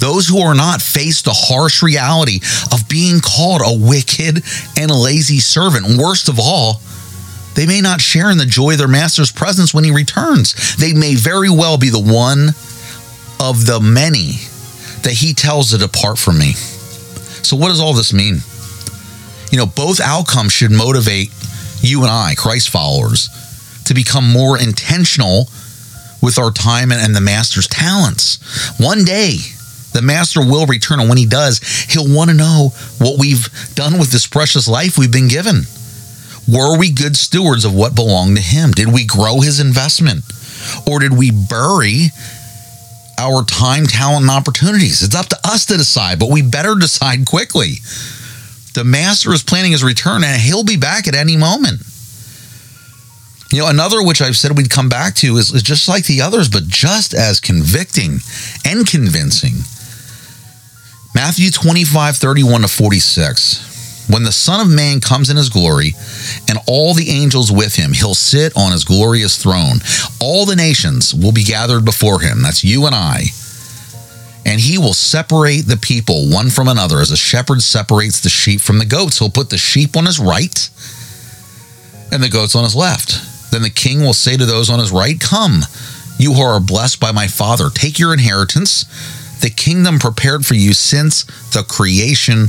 Those 0.00 0.28
who 0.28 0.40
are 0.40 0.54
not 0.54 0.82
face 0.82 1.22
the 1.22 1.32
harsh 1.32 1.82
reality 1.82 2.40
of 2.72 2.88
being 2.88 3.20
called 3.20 3.62
a 3.64 3.78
wicked 3.78 4.42
and 4.78 4.90
lazy 4.90 5.38
servant. 5.38 5.98
Worst 5.98 6.28
of 6.28 6.38
all, 6.38 6.80
they 7.54 7.66
may 7.66 7.80
not 7.80 8.00
share 8.00 8.30
in 8.30 8.38
the 8.38 8.46
joy 8.46 8.72
of 8.72 8.78
their 8.78 8.88
master's 8.88 9.30
presence 9.30 9.72
when 9.72 9.84
he 9.84 9.90
returns. 9.90 10.76
They 10.76 10.92
may 10.92 11.14
very 11.14 11.50
well 11.50 11.78
be 11.78 11.88
the 11.88 12.00
one 12.00 12.48
of 13.40 13.66
the 13.66 13.80
many 13.80 14.38
that 15.02 15.14
he 15.20 15.34
tells 15.34 15.70
to 15.70 15.78
depart 15.78 16.18
from 16.18 16.38
me. 16.38 16.52
So, 16.52 17.56
what 17.56 17.68
does 17.68 17.80
all 17.80 17.92
this 17.92 18.12
mean? 18.12 18.38
You 19.50 19.58
know, 19.58 19.66
both 19.66 20.00
outcomes 20.00 20.52
should 20.52 20.72
motivate 20.72 21.30
you 21.80 22.02
and 22.02 22.10
I, 22.10 22.34
Christ 22.36 22.70
followers, 22.70 23.28
to 23.84 23.94
become 23.94 24.30
more 24.30 24.58
intentional 24.58 25.48
with 26.22 26.38
our 26.38 26.50
time 26.50 26.90
and, 26.90 27.14
the 27.14 27.20
master's 27.20 27.68
talents. 27.68 28.38
One 28.80 29.04
day, 29.04 29.36
the 29.92 30.00
master 30.02 30.40
will 30.40 30.66
return, 30.66 30.98
and 30.98 31.08
when 31.08 31.18
he 31.18 31.26
does, 31.26 31.60
he'll 31.90 32.12
want 32.12 32.30
to 32.30 32.36
know 32.36 32.72
what 32.98 33.18
we've 33.18 33.48
done 33.74 33.98
with 33.98 34.10
this 34.10 34.26
precious 34.26 34.66
life 34.66 34.96
we've 34.96 35.12
been 35.12 35.28
given. 35.28 35.64
Were 36.46 36.78
we 36.78 36.92
good 36.92 37.16
stewards 37.16 37.64
of 37.64 37.74
what 37.74 37.94
belonged 37.94 38.36
to 38.36 38.42
him? 38.42 38.72
Did 38.72 38.92
we 38.92 39.06
grow 39.06 39.40
his 39.40 39.60
investment? 39.60 40.24
Or 40.86 41.00
did 41.00 41.16
we 41.16 41.30
bury 41.30 42.08
our 43.18 43.44
time, 43.44 43.86
talent, 43.86 44.22
and 44.22 44.30
opportunities? 44.30 45.02
It's 45.02 45.14
up 45.14 45.26
to 45.26 45.38
us 45.44 45.66
to 45.66 45.76
decide, 45.76 46.18
but 46.18 46.30
we 46.30 46.42
better 46.42 46.74
decide 46.74 47.26
quickly. 47.26 47.76
The 48.74 48.84
master 48.84 49.32
is 49.32 49.42
planning 49.42 49.72
his 49.72 49.84
return, 49.84 50.24
and 50.24 50.40
he'll 50.40 50.64
be 50.64 50.76
back 50.76 51.06
at 51.06 51.14
any 51.14 51.36
moment. 51.36 51.80
You 53.52 53.60
know, 53.60 53.68
another 53.68 54.02
which 54.02 54.20
I've 54.20 54.36
said 54.36 54.56
we'd 54.56 54.68
come 54.68 54.88
back 54.88 55.14
to 55.16 55.36
is, 55.36 55.52
is 55.52 55.62
just 55.62 55.88
like 55.88 56.06
the 56.06 56.20
others, 56.22 56.48
but 56.48 56.64
just 56.64 57.14
as 57.14 57.40
convicting 57.40 58.18
and 58.64 58.86
convincing. 58.86 59.54
Matthew 61.14 61.50
25, 61.50 62.16
31 62.16 62.62
to 62.62 62.68
46. 62.68 63.73
When 64.08 64.22
the 64.22 64.32
Son 64.32 64.60
of 64.60 64.68
Man 64.68 65.00
comes 65.00 65.30
in 65.30 65.36
his 65.36 65.48
glory 65.48 65.92
and 66.48 66.58
all 66.66 66.94
the 66.94 67.10
angels 67.10 67.50
with 67.50 67.74
him, 67.74 67.92
he'll 67.92 68.14
sit 68.14 68.52
on 68.56 68.72
his 68.72 68.84
glorious 68.84 69.40
throne. 69.42 69.78
All 70.20 70.44
the 70.44 70.56
nations 70.56 71.14
will 71.14 71.32
be 71.32 71.44
gathered 71.44 71.84
before 71.84 72.20
him. 72.20 72.42
That's 72.42 72.62
you 72.62 72.86
and 72.86 72.94
I. 72.94 73.24
And 74.46 74.60
he 74.60 74.76
will 74.76 74.92
separate 74.92 75.62
the 75.62 75.78
people 75.78 76.30
one 76.30 76.50
from 76.50 76.68
another 76.68 77.00
as 77.00 77.10
a 77.10 77.16
shepherd 77.16 77.62
separates 77.62 78.20
the 78.20 78.28
sheep 78.28 78.60
from 78.60 78.78
the 78.78 78.84
goats. 78.84 79.18
He'll 79.18 79.30
put 79.30 79.48
the 79.48 79.58
sheep 79.58 79.96
on 79.96 80.04
his 80.04 80.20
right 80.20 80.68
and 82.12 82.22
the 82.22 82.28
goats 82.28 82.54
on 82.54 82.64
his 82.64 82.76
left. 82.76 83.50
Then 83.50 83.62
the 83.62 83.70
king 83.70 84.02
will 84.02 84.12
say 84.12 84.36
to 84.36 84.44
those 84.44 84.68
on 84.68 84.80
his 84.80 84.92
right, 84.92 85.18
Come, 85.18 85.62
you 86.18 86.34
who 86.34 86.42
are 86.42 86.60
blessed 86.60 87.00
by 87.00 87.12
my 87.12 87.26
Father, 87.26 87.70
take 87.70 87.98
your 87.98 88.12
inheritance 88.12 88.84
the 89.44 89.50
kingdom 89.50 89.98
prepared 89.98 90.46
for 90.46 90.54
you 90.54 90.72
since 90.72 91.24
the 91.52 91.62
creation 91.68 92.44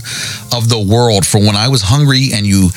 of 0.55 0.69
the 0.69 0.79
world. 0.79 1.25
For 1.27 1.39
when 1.39 1.57
I 1.57 1.67
was 1.67 1.81
hungry 1.81 2.29
and 2.33 2.47
you 2.47 2.69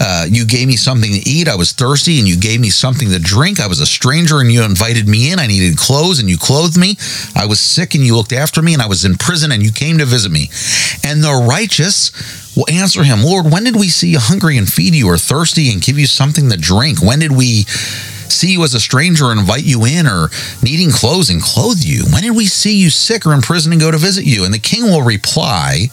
uh, 0.00 0.26
you 0.30 0.46
gave 0.46 0.68
me 0.68 0.76
something 0.76 1.10
to 1.10 1.28
eat. 1.28 1.48
I 1.48 1.56
was 1.56 1.72
thirsty 1.72 2.18
and 2.20 2.28
you 2.28 2.38
gave 2.38 2.60
me 2.60 2.70
something 2.70 3.10
to 3.10 3.18
drink. 3.18 3.58
I 3.58 3.66
was 3.66 3.80
a 3.80 3.86
stranger 3.86 4.38
and 4.38 4.50
you 4.50 4.62
invited 4.62 5.08
me 5.08 5.32
in. 5.32 5.40
I 5.40 5.46
needed 5.46 5.76
clothes 5.76 6.20
and 6.20 6.30
you 6.30 6.38
clothed 6.38 6.78
me. 6.78 6.96
I 7.34 7.46
was 7.46 7.58
sick 7.58 7.94
and 7.94 8.04
you 8.04 8.14
looked 8.16 8.32
after 8.32 8.62
me. 8.62 8.74
And 8.74 8.82
I 8.82 8.86
was 8.86 9.04
in 9.04 9.16
prison 9.16 9.50
and 9.50 9.62
you 9.62 9.72
came 9.72 9.98
to 9.98 10.04
visit 10.04 10.30
me. 10.30 10.50
And 11.02 11.22
the 11.22 11.44
righteous 11.48 12.12
will 12.56 12.68
answer 12.70 13.02
him, 13.02 13.22
Lord, 13.22 13.50
when 13.50 13.64
did 13.64 13.76
we 13.76 13.88
see 13.88 14.10
you 14.10 14.18
hungry 14.20 14.56
and 14.56 14.68
feed 14.68 14.94
you 14.94 15.08
or 15.08 15.18
thirsty 15.18 15.72
and 15.72 15.82
give 15.82 15.98
you 15.98 16.06
something 16.06 16.48
to 16.50 16.56
drink? 16.56 17.02
When 17.02 17.18
did 17.18 17.32
we 17.32 17.64
see 18.28 18.52
you 18.52 18.62
as 18.64 18.74
a 18.74 18.80
stranger 18.80 19.30
and 19.30 19.40
invite 19.40 19.64
you 19.64 19.84
in, 19.84 20.06
or 20.06 20.30
needing 20.62 20.90
clothes 20.90 21.30
and 21.30 21.42
clothe 21.42 21.80
you? 21.80 22.04
When 22.12 22.22
did 22.22 22.36
we 22.36 22.46
see 22.46 22.76
you 22.76 22.90
sick 22.90 23.26
or 23.26 23.34
in 23.34 23.40
prison 23.40 23.72
and 23.72 23.80
go 23.80 23.90
to 23.90 23.98
visit 23.98 24.24
you? 24.24 24.44
And 24.44 24.52
the 24.52 24.58
king 24.58 24.84
will 24.84 25.02
reply, 25.02 25.88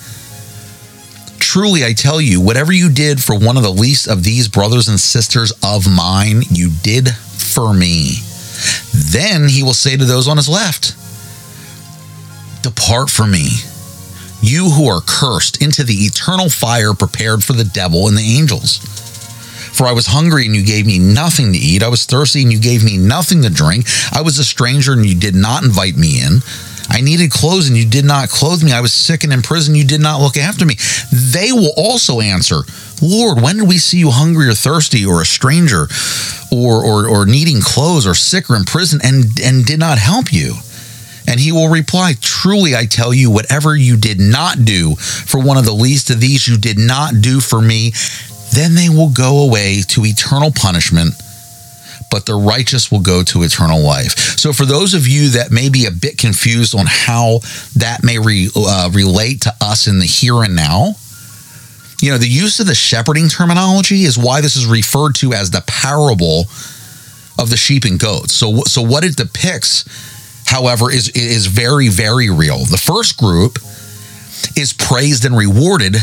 Truly, 1.40 1.84
I 1.84 1.94
tell 1.94 2.22
you, 2.22 2.40
whatever 2.40 2.72
you 2.72 2.90
did 2.90 3.22
for 3.22 3.38
one 3.38 3.58
of 3.58 3.64
the 3.64 3.72
least 3.72 4.08
of 4.08 4.24
these 4.24 4.48
brothers 4.48 4.88
and 4.88 5.00
sisters 5.00 5.52
of 5.64 5.86
mine, 5.86 6.44
you 6.50 6.70
did 6.82 7.10
for 7.10 7.74
me. 7.74 8.20
Then 8.94 9.50
he 9.50 9.64
will 9.64 9.74
say 9.74 9.98
to 9.98 10.06
those 10.06 10.28
on 10.28 10.38
his 10.38 10.48
left, 10.48 10.96
Depart 12.64 13.10
from 13.10 13.32
me, 13.32 13.50
you 14.42 14.70
who 14.70 14.88
are 14.88 15.02
cursed, 15.02 15.62
into 15.62 15.84
the 15.84 16.06
eternal 16.06 16.50
fire 16.50 16.94
prepared 16.94 17.44
for 17.44 17.54
the 17.54 17.64
devil 17.64 18.08
and 18.08 18.16
the 18.16 18.38
angels. 18.38 18.80
For 19.74 19.88
I 19.88 19.94
was 19.94 20.08
hungry 20.08 20.46
and 20.46 20.56
you 20.56 20.64
gave 20.66 20.86
me 20.86 21.00
nothing 21.00 21.54
to 21.54 21.58
eat. 21.58 21.84
I 21.84 21.88
was 21.88 22.06
thirsty 22.06 22.42
and 22.42 22.52
you 22.52 22.60
gave 22.60 22.84
me 22.84 22.98
nothing 22.98 23.42
to 23.44 23.50
drink. 23.50 23.86
I 24.12 24.22
was 24.22 24.38
a 24.38 24.44
stranger 24.44 24.94
and 24.94 25.06
you 25.06 25.16
did 25.16 25.36
not 25.36 25.64
invite 25.64 25.96
me 25.96 26.22
in. 26.22 26.42
I 26.90 27.00
needed 27.00 27.32
clothes 27.32 27.70
and 27.70 27.78
you 27.78 27.88
did 27.88 28.04
not 28.04 28.30
clothe 28.30 28.64
me. 28.64 28.74
I 28.74 28.82
was 28.82 28.92
sick 28.92 29.24
and 29.24 29.32
in 29.32 29.42
prison. 29.42 29.76
You 29.76 29.86
did 29.86 30.02
not 30.02 30.20
look 30.20 30.36
after 30.36 30.66
me. 30.66 30.76
They 31.12 31.54
will 31.54 31.74
also 31.78 32.20
answer, 32.20 32.64
Lord, 33.02 33.42
when 33.42 33.58
did 33.58 33.68
we 33.70 33.78
see 33.78 33.98
you 33.98 34.12
hungry 34.12 34.50
or 34.50 34.54
thirsty 34.54 35.06
or 35.06 35.22
a 35.22 35.26
stranger 35.26 35.88
or, 36.52 36.84
or, 36.84 37.08
or 37.08 37.26
needing 37.26 37.62
clothes 37.62 38.06
or 38.06 38.14
sick 38.14 38.50
or 38.50 38.58
in 38.58 38.66
prison 38.66 39.00
and, 39.04 39.40
and 39.42 39.66
did 39.66 39.80
not 39.80 40.00
help 40.00 40.34
you? 40.34 40.56
And 41.28 41.40
he 41.40 41.54
will 41.54 41.70
reply, 41.70 42.14
Truly, 42.20 42.76
I 42.76 42.86
tell 42.86 43.14
you, 43.14 43.32
whatever 43.32 43.76
you 43.76 43.96
did 43.96 44.20
not 44.20 44.66
do 44.66 44.96
for 44.96 45.42
one 45.42 45.58
of 45.58 45.66
the 45.66 45.72
least 45.72 46.10
of 46.10 46.20
these, 46.20 46.48
you 46.48 46.58
did 46.58 46.78
not 46.78 47.22
do 47.22 47.40
for 47.40 47.62
me 47.62 47.94
then 48.52 48.76
they 48.76 48.90
will 48.90 49.10
go 49.10 49.44
away 49.44 49.82
to 49.88 50.06
eternal 50.06 50.52
punishment, 50.52 51.14
but 52.10 52.26
the 52.26 52.36
righteous 52.36 52.92
will 52.92 53.00
go 53.00 53.24
to 53.24 53.44
eternal 53.44 53.82
life. 53.82 54.38
So, 54.38 54.54
for 54.54 54.66
those 54.66 54.94
of 54.94 55.08
you 55.08 55.30
that 55.30 55.52
may 55.52 55.70
be 55.70 55.86
a 55.86 55.92
bit 55.92 56.18
confused 56.18 56.78
on 56.78 56.86
how 56.88 57.40
that 57.78 58.04
may 58.04 58.20
re, 58.20 58.50
uh, 58.56 58.90
relate 58.94 59.42
to 59.42 59.54
us 59.62 59.88
in 59.88 60.00
the 60.00 60.06
here 60.06 60.44
and 60.44 60.56
now, 60.56 60.96
you 62.02 62.12
know, 62.12 62.18
the 62.18 62.28
use 62.28 62.60
of 62.60 62.68
the 62.68 62.76
shepherding 62.76 63.30
terminology 63.30 64.04
is 64.04 64.18
why 64.18 64.42
this 64.42 64.56
is 64.56 64.66
referred 64.66 65.16
to 65.16 65.34
as 65.34 65.52
the 65.52 65.64
parable 65.68 66.46
of 67.40 67.50
the 67.50 67.58
sheep 67.58 67.86
and 67.86 68.00
goats. 68.00 68.34
So, 68.34 68.62
so 68.66 68.82
what 68.82 69.04
it 69.04 69.16
depicts, 69.16 69.86
however, 70.46 70.92
is 70.92 71.10
is 71.10 71.46
very 71.46 71.88
very 71.88 72.30
real. 72.30 72.66
The 72.66 72.78
first 72.78 73.18
group 73.18 73.60
is 74.58 74.74
praised 74.74 75.24
and 75.26 75.38
rewarded 75.38 75.96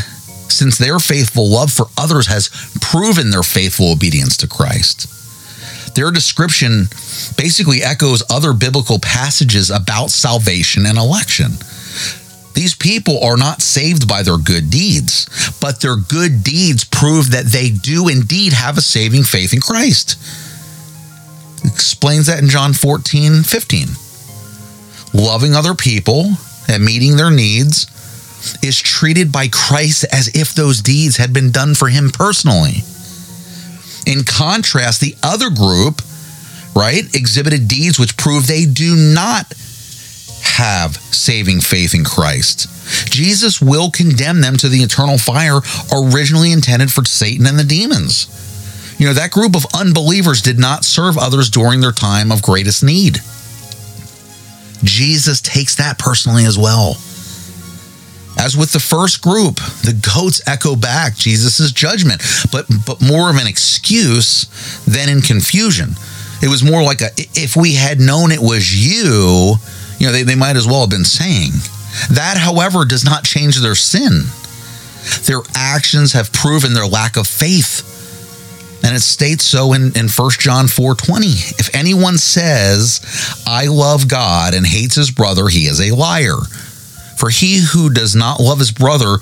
since 0.51 0.77
their 0.77 0.99
faithful 0.99 1.47
love 1.47 1.71
for 1.71 1.87
others 1.97 2.27
has 2.27 2.49
proven 2.81 3.31
their 3.31 3.43
faithful 3.43 3.91
obedience 3.91 4.37
to 4.37 4.47
Christ. 4.47 5.07
Their 5.95 6.11
description 6.11 6.85
basically 7.37 7.81
echoes 7.83 8.23
other 8.29 8.53
biblical 8.53 8.99
passages 8.99 9.69
about 9.69 10.11
salvation 10.11 10.85
and 10.85 10.97
election. 10.97 11.51
These 12.53 12.75
people 12.75 13.23
are 13.23 13.37
not 13.37 13.61
saved 13.61 14.07
by 14.07 14.23
their 14.23 14.37
good 14.37 14.69
deeds, 14.69 15.27
but 15.61 15.81
their 15.81 15.95
good 15.95 16.43
deeds 16.43 16.83
prove 16.83 17.31
that 17.31 17.45
they 17.45 17.69
do 17.69 18.07
indeed 18.07 18.53
have 18.53 18.77
a 18.77 18.81
saving 18.81 19.23
faith 19.23 19.53
in 19.53 19.61
Christ. 19.61 20.17
explains 21.63 22.27
that 22.27 22.39
in 22.39 22.49
John 22.49 22.73
14, 22.73 23.43
15. 23.43 23.87
Loving 25.13 25.55
other 25.55 25.73
people 25.73 26.33
and 26.67 26.83
meeting 26.83 27.17
their 27.17 27.31
needs 27.31 27.87
is 28.63 28.79
treated 28.79 29.31
by 29.31 29.47
Christ 29.47 30.05
as 30.11 30.29
if 30.35 30.53
those 30.53 30.81
deeds 30.81 31.17
had 31.17 31.33
been 31.33 31.51
done 31.51 31.75
for 31.75 31.89
him 31.89 32.09
personally. 32.09 32.83
In 34.05 34.23
contrast, 34.23 35.01
the 35.01 35.15
other 35.21 35.49
group, 35.49 36.01
right, 36.75 37.03
exhibited 37.15 37.67
deeds 37.67 37.99
which 37.99 38.17
prove 38.17 38.47
they 38.47 38.65
do 38.65 38.95
not 38.95 39.53
have 40.43 40.95
saving 40.95 41.61
faith 41.61 41.93
in 41.93 42.03
Christ. 42.03 42.67
Jesus 43.11 43.61
will 43.61 43.91
condemn 43.91 44.41
them 44.41 44.57
to 44.57 44.69
the 44.69 44.79
eternal 44.79 45.17
fire 45.17 45.59
originally 45.93 46.51
intended 46.51 46.91
for 46.91 47.05
Satan 47.05 47.45
and 47.45 47.59
the 47.59 47.63
demons. 47.63 48.27
You 48.97 49.07
know, 49.07 49.13
that 49.13 49.31
group 49.31 49.55
of 49.55 49.65
unbelievers 49.73 50.41
did 50.41 50.59
not 50.59 50.83
serve 50.83 51.17
others 51.17 51.49
during 51.49 51.79
their 51.81 51.91
time 51.91 52.31
of 52.31 52.41
greatest 52.41 52.83
need. 52.83 53.19
Jesus 54.83 55.41
takes 55.41 55.75
that 55.75 55.97
personally 55.97 56.45
as 56.45 56.57
well. 56.57 56.97
As 58.39 58.55
with 58.55 58.71
the 58.71 58.79
first 58.79 59.21
group, 59.21 59.55
the 59.83 59.99
goats 60.15 60.41
echo 60.47 60.75
back 60.75 61.15
Jesus' 61.15 61.71
judgment, 61.71 62.21
but 62.51 62.65
but 62.85 63.01
more 63.01 63.29
of 63.29 63.35
an 63.35 63.47
excuse 63.47 64.45
than 64.85 65.09
in 65.09 65.21
confusion. 65.21 65.89
It 66.41 66.47
was 66.47 66.63
more 66.63 66.81
like 66.81 67.01
a 67.01 67.09
if 67.35 67.57
we 67.57 67.75
had 67.75 67.99
known 67.99 68.31
it 68.31 68.39
was 68.39 68.71
you, 68.71 69.55
you 69.99 70.07
know, 70.07 70.13
they, 70.13 70.23
they 70.23 70.35
might 70.35 70.55
as 70.55 70.65
well 70.65 70.81
have 70.81 70.89
been 70.89 71.03
saying. 71.03 71.51
That, 72.11 72.37
however, 72.37 72.85
does 72.85 73.03
not 73.03 73.25
change 73.25 73.57
their 73.57 73.75
sin. 73.75 74.23
Their 75.25 75.41
actions 75.55 76.13
have 76.13 76.31
proven 76.31 76.73
their 76.73 76.87
lack 76.87 77.17
of 77.17 77.27
faith. 77.27 77.85
And 78.83 78.95
it 78.95 79.01
states 79.01 79.43
so 79.43 79.73
in, 79.73 79.91
in 79.97 80.07
1 80.07 80.31
John 80.39 80.65
4:20. 80.67 81.59
If 81.59 81.75
anyone 81.75 82.17
says, 82.17 83.01
I 83.45 83.65
love 83.65 84.07
God 84.07 84.53
and 84.53 84.65
hates 84.65 84.95
his 84.95 85.11
brother, 85.11 85.49
he 85.49 85.65
is 85.65 85.81
a 85.81 85.93
liar. 85.93 86.37
For 87.19 87.29
he 87.29 87.59
who 87.59 87.89
does 87.89 88.15
not 88.15 88.39
love 88.39 88.59
his 88.59 88.71
brother, 88.71 89.17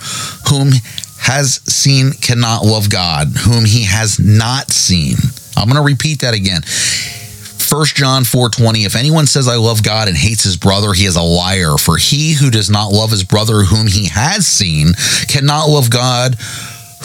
whom 0.49 0.69
has 1.17 1.61
seen 1.65 2.11
cannot 2.11 2.63
love 2.63 2.91
God, 2.91 3.29
whom 3.29 3.65
he 3.65 3.85
has 3.85 4.19
not 4.19 4.69
seen. 4.69 5.17
I'm 5.57 5.67
going 5.67 5.81
to 5.81 5.81
repeat 5.81 6.21
that 6.21 6.35
again. 6.35 6.61
1 6.61 7.85
John 7.95 8.23
4:20 8.23 8.85
If 8.85 8.95
anyone 8.95 9.25
says 9.25 9.47
I 9.47 9.55
love 9.55 9.83
God 9.83 10.07
and 10.07 10.15
hates 10.15 10.43
his 10.43 10.55
brother 10.55 10.93
he 10.93 11.05
is 11.05 11.17
a 11.17 11.21
liar 11.21 11.77
for 11.77 11.97
he 11.97 12.33
who 12.33 12.49
does 12.49 12.69
not 12.69 12.93
love 12.93 13.11
his 13.11 13.25
brother 13.25 13.63
whom 13.63 13.87
he 13.87 14.07
has 14.07 14.47
seen 14.47 14.93
cannot 15.27 15.67
love 15.67 15.89
God 15.89 16.35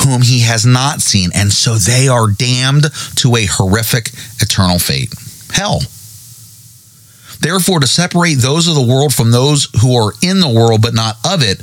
whom 0.04 0.22
he 0.22 0.40
has 0.40 0.64
not 0.64 1.00
seen 1.00 1.30
and 1.34 1.52
so 1.52 1.74
they 1.74 2.06
are 2.06 2.30
damned 2.30 2.84
to 3.16 3.34
a 3.34 3.46
horrific 3.46 4.10
eternal 4.40 4.78
fate 4.78 5.12
hell 5.52 5.80
Therefore 7.42 7.80
to 7.80 7.86
separate 7.86 8.38
those 8.38 8.68
of 8.68 8.74
the 8.74 8.86
world 8.86 9.12
from 9.12 9.30
those 9.30 9.68
who 9.80 9.96
are 9.96 10.14
in 10.22 10.40
the 10.40 10.48
world 10.48 10.80
but 10.80 10.94
not 10.94 11.16
of 11.26 11.42
it 11.42 11.60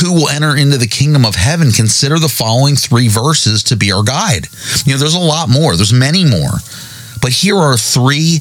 who 0.00 0.12
will 0.12 0.28
enter 0.28 0.56
into 0.56 0.76
the 0.76 0.88
kingdom 0.88 1.24
of 1.24 1.36
heaven 1.36 1.70
consider 1.70 2.18
the 2.18 2.28
following 2.28 2.74
three 2.74 3.06
verses 3.06 3.62
to 3.62 3.76
be 3.76 3.92
our 3.92 4.02
guide 4.02 4.48
you 4.84 4.92
know 4.92 4.98
there's 4.98 5.14
a 5.14 5.18
lot 5.18 5.48
more 5.48 5.76
there's 5.76 5.92
many 5.92 6.24
more 6.24 6.58
but 7.20 7.30
here 7.32 7.56
are 7.56 7.76
three 7.76 8.40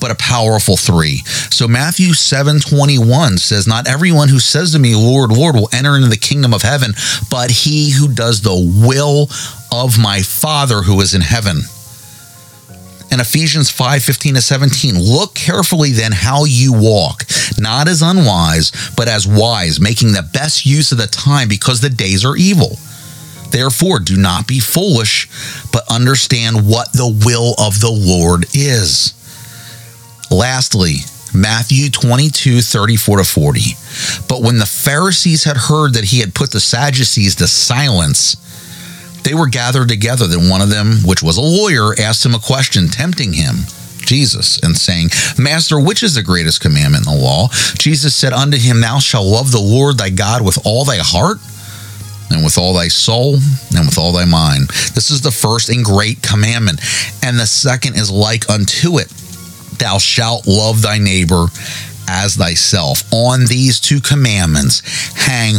but 0.00 0.10
a 0.10 0.14
powerful 0.14 0.76
three. 0.76 1.22
So 1.50 1.68
Matthew 1.68 2.14
7:21 2.14 3.38
says, 3.38 3.66
"Not 3.66 3.86
everyone 3.86 4.28
who 4.28 4.40
says 4.40 4.72
to 4.72 4.78
me, 4.78 4.94
Lord, 4.94 5.30
Lord, 5.30 5.54
will 5.54 5.68
enter 5.72 5.94
into 5.94 6.08
the 6.08 6.16
kingdom 6.16 6.54
of 6.54 6.62
heaven, 6.62 6.94
but 7.28 7.50
he 7.50 7.90
who 7.90 8.08
does 8.08 8.40
the 8.40 8.56
will 8.56 9.30
of 9.70 9.98
my 9.98 10.22
Father 10.22 10.82
who 10.82 11.00
is 11.00 11.14
in 11.14 11.20
heaven." 11.20 11.68
And 13.10 13.20
Ephesians 13.20 13.70
5 13.70 14.02
15 14.02 14.34
to 14.34 14.42
17. 14.42 14.98
Look 14.98 15.34
carefully 15.34 15.90
then 15.90 16.12
how 16.12 16.44
you 16.44 16.72
walk, 16.72 17.24
not 17.58 17.88
as 17.88 18.02
unwise, 18.02 18.72
but 18.96 19.08
as 19.08 19.26
wise, 19.26 19.80
making 19.80 20.12
the 20.12 20.28
best 20.32 20.64
use 20.64 20.92
of 20.92 20.98
the 20.98 21.06
time 21.06 21.48
because 21.48 21.80
the 21.80 21.90
days 21.90 22.24
are 22.24 22.36
evil. 22.36 22.78
Therefore, 23.50 23.98
do 23.98 24.16
not 24.16 24.46
be 24.46 24.60
foolish, 24.60 25.28
but 25.72 25.90
understand 25.90 26.68
what 26.68 26.92
the 26.92 27.08
will 27.26 27.54
of 27.58 27.80
the 27.80 27.90
Lord 27.90 28.44
is. 28.54 29.14
Lastly, 30.30 30.98
Matthew 31.34 31.90
22, 31.90 32.60
34 32.60 33.18
to 33.18 33.24
40. 33.24 33.60
But 34.28 34.42
when 34.42 34.58
the 34.58 34.66
Pharisees 34.66 35.44
had 35.44 35.56
heard 35.56 35.94
that 35.94 36.04
he 36.04 36.20
had 36.20 36.34
put 36.34 36.52
the 36.52 36.60
Sadducees 36.60 37.36
to 37.36 37.48
silence, 37.48 38.36
they 39.24 39.34
were 39.34 39.48
gathered 39.48 39.88
together. 39.88 40.26
Then 40.26 40.48
one 40.48 40.60
of 40.60 40.70
them, 40.70 40.98
which 41.04 41.22
was 41.22 41.36
a 41.36 41.42
lawyer, 41.42 41.94
asked 41.98 42.24
him 42.24 42.34
a 42.34 42.38
question, 42.38 42.88
tempting 42.88 43.32
him. 43.32 43.56
Jesus 43.98 44.58
and 44.58 44.76
saying, 44.76 45.10
Master, 45.38 45.78
which 45.78 46.02
is 46.02 46.14
the 46.14 46.22
greatest 46.22 46.60
commandment 46.60 47.06
in 47.06 47.12
the 47.12 47.20
law? 47.20 47.48
Jesus 47.78 48.14
said 48.14 48.32
unto 48.32 48.58
him, 48.58 48.80
Thou 48.80 48.98
shalt 48.98 49.26
love 49.26 49.52
the 49.52 49.60
Lord 49.60 49.98
thy 49.98 50.10
God 50.10 50.44
with 50.44 50.58
all 50.64 50.84
thy 50.84 50.96
heart 50.98 51.38
and 52.30 52.44
with 52.44 52.58
all 52.58 52.74
thy 52.74 52.88
soul 52.88 53.34
and 53.34 53.86
with 53.86 53.98
all 53.98 54.12
thy 54.12 54.24
mind. 54.24 54.68
This 54.94 55.10
is 55.10 55.20
the 55.20 55.30
first 55.30 55.68
and 55.68 55.84
great 55.84 56.22
commandment. 56.22 56.80
And 57.22 57.38
the 57.38 57.46
second 57.46 57.96
is 57.96 58.10
like 58.10 58.48
unto 58.50 58.98
it 58.98 59.08
Thou 59.78 59.98
shalt 59.98 60.46
love 60.46 60.82
thy 60.82 60.98
neighbor 60.98 61.46
as 62.08 62.36
thyself. 62.36 63.02
On 63.12 63.46
these 63.46 63.80
two 63.80 64.00
commandments 64.00 64.82
hang 65.14 65.56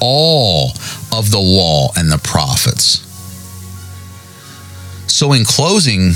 all 0.00 0.72
of 1.12 1.30
the 1.30 1.38
law 1.38 1.88
and 1.96 2.10
the 2.10 2.18
prophets. 2.18 3.00
So, 5.06 5.32
in 5.32 5.44
closing, 5.44 6.12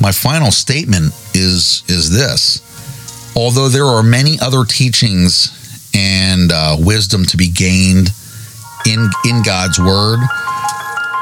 my 0.00 0.12
final 0.12 0.50
statement 0.50 1.12
is, 1.34 1.82
is 1.88 2.10
this. 2.10 2.60
Although 3.36 3.68
there 3.68 3.86
are 3.86 4.02
many 4.02 4.38
other 4.40 4.64
teachings 4.64 5.90
and 5.94 6.52
uh, 6.52 6.76
wisdom 6.78 7.24
to 7.26 7.36
be 7.36 7.48
gained 7.48 8.10
in 8.86 9.08
in 9.24 9.42
God's 9.42 9.78
word. 9.78 10.20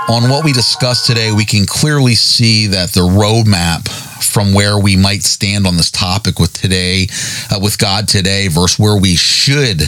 On 0.09 0.29
what 0.29 0.45
we 0.45 0.53
discussed 0.53 1.07
today, 1.07 1.33
we 1.33 1.45
can 1.45 1.65
clearly 1.67 2.15
see 2.15 2.67
that 2.69 2.91
the 2.93 3.01
roadmap 3.01 3.88
from 4.23 4.53
where 4.53 4.79
we 4.79 4.97
might 4.97 5.23
stand 5.23 5.67
on 5.67 5.77
this 5.77 5.91
topic 5.91 6.38
with 6.38 6.53
today, 6.53 7.07
uh, 7.51 7.59
with 7.62 7.79
God 7.79 8.09
today, 8.09 8.49
versus 8.49 8.79
where 8.79 9.01
we 9.01 9.15
should 9.15 9.79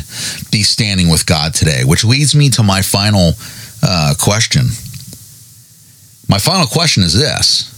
be 0.50 0.62
standing 0.62 1.08
with 1.08 1.26
God 1.26 1.54
today, 1.54 1.82
which 1.84 2.04
leads 2.04 2.34
me 2.34 2.48
to 2.50 2.62
my 2.62 2.82
final 2.82 3.32
uh, 3.82 4.14
question. 4.18 4.66
My 6.28 6.38
final 6.38 6.66
question 6.66 7.02
is 7.02 7.12
this. 7.12 7.70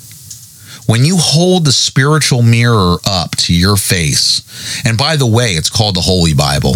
When 0.87 1.05
you 1.05 1.17
hold 1.19 1.65
the 1.65 1.73
spiritual 1.73 2.43
mirror 2.43 2.97
up 3.07 3.33
to 3.39 3.55
your 3.55 3.77
face, 3.77 4.43
and 4.85 4.97
by 4.97 5.17
the 5.17 5.27
way, 5.27 5.53
it's 5.53 5.71
called 5.71 5.97
the 5.97 6.01
Holy 6.01 6.35
Bible 6.35 6.75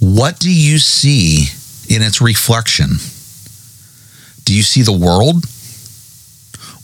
what 0.00 0.38
do 0.38 0.52
you 0.52 0.78
see 0.78 1.46
in 1.92 2.02
its 2.02 2.20
reflection? 2.20 2.90
Do 4.48 4.54
you 4.54 4.62
see 4.62 4.80
the 4.80 4.92
world 4.92 5.44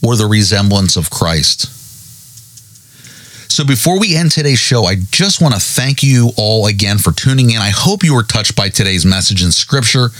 or 0.03 0.15
the 0.15 0.27
resemblance 0.27 0.97
of 0.97 1.09
Christ? 1.09 1.65
So, 3.51 3.65
before 3.65 3.99
we 3.99 4.15
end 4.15 4.29
today's 4.29 4.59
show, 4.59 4.83
I 4.83 4.97
just 5.09 5.41
want 5.41 5.55
to 5.55 5.59
thank 5.59 6.03
you 6.03 6.29
all 6.37 6.67
again 6.67 6.99
for 6.99 7.11
tuning 7.11 7.49
in. 7.49 7.57
I 7.57 7.71
hope 7.71 8.03
you 8.03 8.13
were 8.13 8.21
touched 8.21 8.55
by 8.55 8.69
today's 8.69 9.03
message 9.03 9.43
in 9.43 9.51
Scripture. 9.51 10.11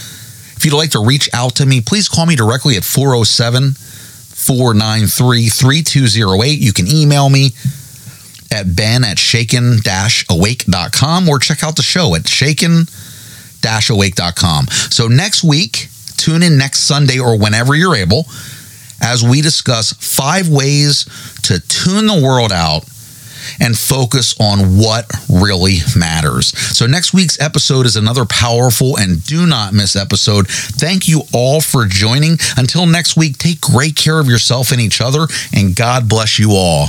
If 0.57 0.65
you'd 0.65 0.73
like 0.73 0.89
to 0.91 1.05
reach 1.05 1.29
out 1.35 1.53
to 1.57 1.67
me, 1.67 1.81
please 1.81 2.09
call 2.09 2.25
me 2.25 2.35
directly 2.35 2.77
at 2.77 2.83
407 2.83 3.73
493 3.73 5.49
3208. 5.49 6.59
You 6.59 6.73
can 6.73 6.87
email 6.87 7.29
me 7.29 7.51
at 8.51 8.75
ben 8.75 9.03
at 9.03 9.19
shaken-awake.com 9.19 11.29
or 11.29 11.37
check 11.37 11.63
out 11.63 11.75
the 11.75 11.83
show 11.83 12.15
at 12.15 12.27
shaken-awake.com. 12.27 14.67
So 14.89 15.07
next 15.07 15.43
week, 15.43 15.89
tune 16.25 16.41
in 16.41 16.57
next 16.57 16.79
Sunday 16.79 17.19
or 17.19 17.37
whenever 17.37 17.75
you're 17.75 17.95
able 17.95 18.25
as 18.99 19.23
we 19.23 19.41
discuss 19.41 19.93
five 19.93 20.49
ways 20.49 21.05
to 21.43 21.59
tune 21.67 22.07
the 22.07 22.19
world 22.19 22.51
out 22.51 22.83
and 23.59 23.77
focus 23.77 24.35
on 24.39 24.75
what 24.79 25.05
really 25.29 25.77
matters. 25.95 26.47
So, 26.75 26.87
next 26.87 27.13
week's 27.13 27.39
episode 27.39 27.85
is 27.85 27.95
another 27.95 28.25
powerful 28.25 28.97
and 28.97 29.23
do 29.23 29.45
not 29.45 29.71
miss 29.71 29.95
episode. 29.95 30.47
Thank 30.47 31.07
you 31.07 31.21
all 31.31 31.61
for 31.61 31.85
joining. 31.85 32.37
Until 32.57 32.87
next 32.87 33.15
week, 33.15 33.37
take 33.37 33.61
great 33.61 33.95
care 33.95 34.19
of 34.19 34.25
yourself 34.25 34.71
and 34.71 34.81
each 34.81 35.01
other, 35.01 35.27
and 35.53 35.75
God 35.75 36.09
bless 36.09 36.39
you 36.39 36.53
all. 36.53 36.87